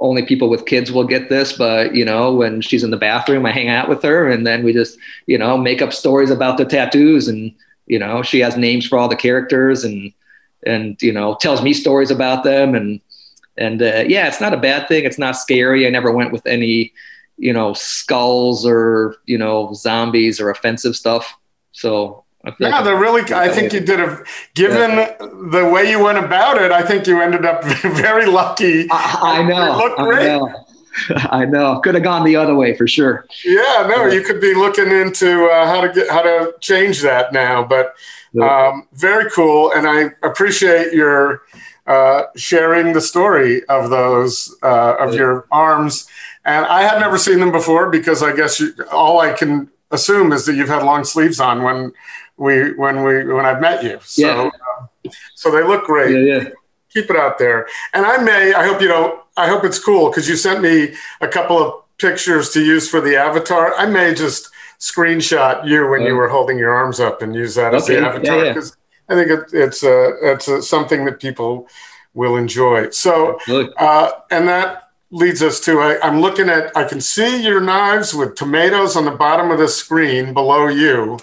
[0.00, 3.46] only people with kids will get this, but you know, when she's in the bathroom,
[3.46, 6.58] I hang out with her and then we just, you know, make up stories about
[6.58, 7.54] the tattoos and,
[7.86, 10.12] you know, she has names for all the characters and,
[10.66, 12.74] and, you know, tells me stories about them.
[12.74, 13.00] And,
[13.56, 15.04] and, uh, yeah, it's not a bad thing.
[15.04, 15.86] It's not scary.
[15.86, 16.92] I never went with any,
[17.38, 21.38] you know, skulls or, you know, zombies or offensive stuff.
[21.72, 22.25] So
[22.58, 23.22] yeah, like they're really.
[23.32, 24.22] I think you did a.
[24.54, 25.16] Given yeah.
[25.18, 28.88] the way you went about it, I think you ended up very lucky.
[28.90, 29.76] I, I know.
[29.76, 30.28] Looked great.
[30.30, 30.64] I know.
[31.30, 31.80] I know.
[31.80, 33.26] Could have gone the other way for sure.
[33.44, 37.32] Yeah, no, you could be looking into uh, how to get how to change that
[37.32, 37.64] now.
[37.64, 37.94] But
[38.40, 41.42] um, very cool, and I appreciate your
[41.86, 46.06] uh, sharing the story of those uh, of your arms.
[46.44, 50.32] And I had never seen them before because I guess you, all I can assume
[50.32, 51.92] is that you've had long sleeves on when
[52.36, 53.98] we when we when I've met you.
[54.02, 54.50] So, yeah.
[55.06, 56.12] Uh, so they look great.
[56.12, 56.48] Yeah, yeah.
[56.92, 57.66] Keep it out there.
[57.92, 58.54] And I may.
[58.54, 59.22] I hope you know.
[59.36, 63.00] I hope it's cool because you sent me a couple of pictures to use for
[63.00, 63.74] the avatar.
[63.74, 67.68] I may just screenshot you when you were holding your arms up and use that
[67.68, 67.76] okay.
[67.76, 68.76] as the avatar because.
[69.08, 71.68] I think it, it's a, it's a, something that people
[72.14, 72.90] will enjoy.
[72.90, 73.38] So,
[73.78, 78.12] uh, and that leads us to I, I'm looking at I can see your knives
[78.12, 81.18] with tomatoes on the bottom of the screen below you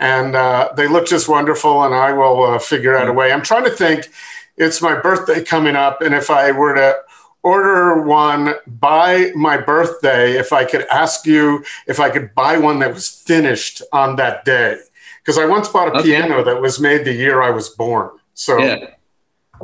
[0.00, 1.84] and uh, they look just wonderful.
[1.84, 3.30] And I will uh, figure out a way.
[3.30, 4.10] I'm trying to think.
[4.56, 6.94] It's my birthday coming up, and if I were to
[7.42, 12.80] order one by my birthday, if I could ask you if I could buy one
[12.80, 14.78] that was finished on that day,
[15.22, 16.02] because I once bought a okay.
[16.02, 18.10] piano that was made the year I was born.
[18.34, 18.90] So yeah,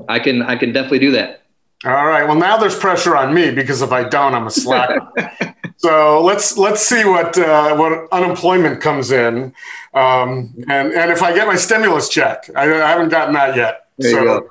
[0.09, 1.43] I can I can definitely do that.
[1.85, 2.25] All right.
[2.25, 5.55] Well, now there's pressure on me because if I don't, I'm a slacker.
[5.77, 9.55] so let's let's see what uh, what unemployment comes in,
[9.93, 13.89] um, and and if I get my stimulus check, I, I haven't gotten that yet.
[13.99, 14.51] There so.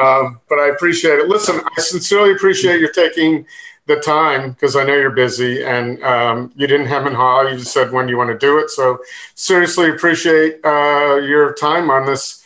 [0.00, 1.28] Um, but I appreciate it.
[1.28, 3.46] Listen, I sincerely appreciate you taking
[3.86, 7.42] the time because I know you're busy and um, you didn't hem and haw.
[7.42, 8.70] You just said when you want to do it.
[8.70, 9.00] So
[9.34, 12.44] seriously appreciate uh, your time on this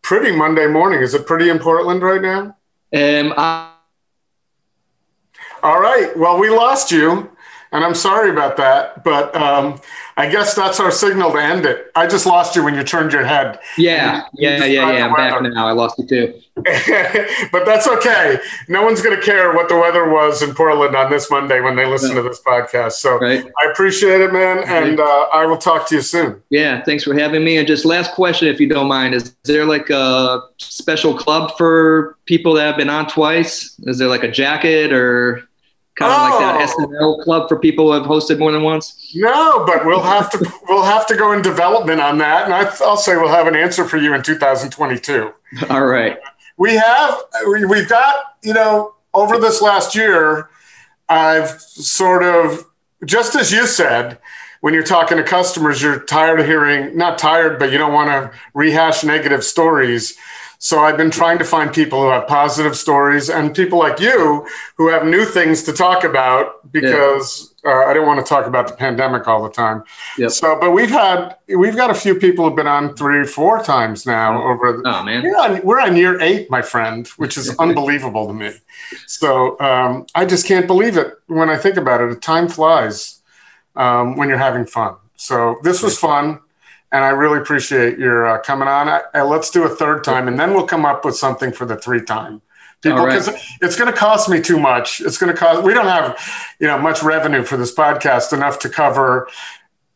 [0.00, 1.02] pretty Monday morning.
[1.02, 2.56] Is it pretty in Portland right now?
[2.94, 3.72] Um, I-
[5.62, 6.16] All right.
[6.16, 7.30] Well, we lost you,
[7.76, 9.78] and I'm sorry about that, but um,
[10.16, 11.92] I guess that's our signal to end it.
[11.94, 13.58] I just lost you when you turned your head.
[13.76, 15.06] Yeah, yeah, yeah, yeah.
[15.06, 15.66] I'm back now.
[15.66, 16.40] I lost you too.
[16.56, 18.38] but that's okay.
[18.68, 21.76] No one's going to care what the weather was in Portland on this Monday when
[21.76, 22.92] they listen to this podcast.
[22.92, 23.44] So right.
[23.62, 26.42] I appreciate it, man, and uh, I will talk to you soon.
[26.48, 27.58] Yeah, thanks for having me.
[27.58, 32.16] And just last question, if you don't mind, is there like a special club for
[32.24, 33.78] people that have been on twice?
[33.80, 35.46] Is there like a jacket or?
[35.96, 36.22] Kind of oh.
[36.22, 36.86] like that oh.
[36.86, 39.12] SNL club for people who have hosted more than once?
[39.14, 42.64] No, but we'll have to we'll have to go in development on that, and I,
[42.80, 45.32] will say we'll have an answer for you in 2022.
[45.70, 46.18] All right.
[46.58, 50.50] We have we, we've got you know over this last year,
[51.08, 52.64] I've sort of
[53.04, 54.18] just as you said.
[54.62, 58.08] When you're talking to customers, you're tired of hearing, not tired, but you don't want
[58.08, 60.16] to rehash negative stories.
[60.66, 64.44] So I've been trying to find people who have positive stories and people like you
[64.74, 67.70] who have new things to talk about because yeah.
[67.70, 69.84] uh, I don't want to talk about the pandemic all the time.
[70.18, 70.32] Yep.
[70.32, 74.06] So, but we've had we've got a few people who've been on three, four times
[74.06, 74.48] now oh.
[74.48, 74.72] over.
[74.72, 78.34] The, oh man, we're on, we're on year eight, my friend, which is unbelievable to
[78.34, 78.50] me.
[79.06, 82.20] So um, I just can't believe it when I think about it.
[82.20, 83.22] Time flies
[83.76, 84.96] um, when you're having fun.
[85.14, 86.40] So this was fun
[86.96, 88.88] and I really appreciate your uh, coming on.
[88.88, 91.76] I, let's do a third time, and then we'll come up with something for the
[91.76, 92.40] three time
[92.82, 93.42] people because right.
[93.60, 95.00] it's going to cost me too much.
[95.02, 95.62] It's going to cost.
[95.62, 96.18] We don't have,
[96.58, 99.28] you know, much revenue for this podcast enough to cover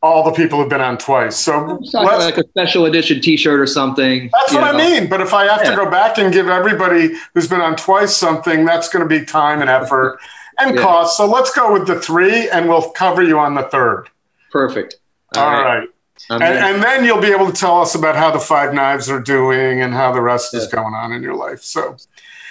[0.02, 1.36] all the people who've been on twice.
[1.36, 4.30] So like a special edition T-shirt or something.
[4.32, 4.78] That's what know.
[4.78, 5.08] I mean.
[5.08, 5.70] But if I have yeah.
[5.70, 9.24] to go back and give everybody who's been on twice something, that's going to be
[9.24, 10.18] time and effort
[10.58, 10.82] and yeah.
[10.82, 11.16] cost.
[11.16, 14.08] So let's go with the three, and we'll cover you on the third.
[14.50, 14.96] Perfect.
[15.36, 15.78] all, all right.
[15.80, 15.88] right.
[16.28, 19.20] And, and, then you'll be able to tell us about how the five knives are
[19.20, 20.60] doing and how the rest yeah.
[20.60, 21.62] is going on in your life.
[21.62, 21.96] So,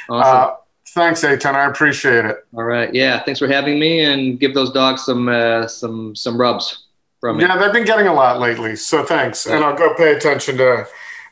[0.10, 0.52] awesome.
[0.52, 0.56] uh,
[0.90, 1.56] thanks, Eytan.
[1.56, 2.46] I appreciate it.
[2.54, 2.94] All right.
[2.94, 3.24] Yeah.
[3.24, 6.86] Thanks for having me, and give those dogs some uh, some some rubs
[7.22, 7.44] from me.
[7.44, 8.76] Yeah, they've been getting a lot lately.
[8.76, 9.56] So thanks, yeah.
[9.56, 10.88] and I'll go pay attention to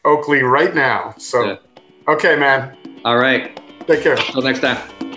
[0.05, 1.15] Oakley right now.
[1.17, 1.55] So, yeah.
[2.07, 2.77] okay, man.
[3.03, 3.59] All right.
[3.87, 4.17] Take care.
[4.17, 5.16] Until next time.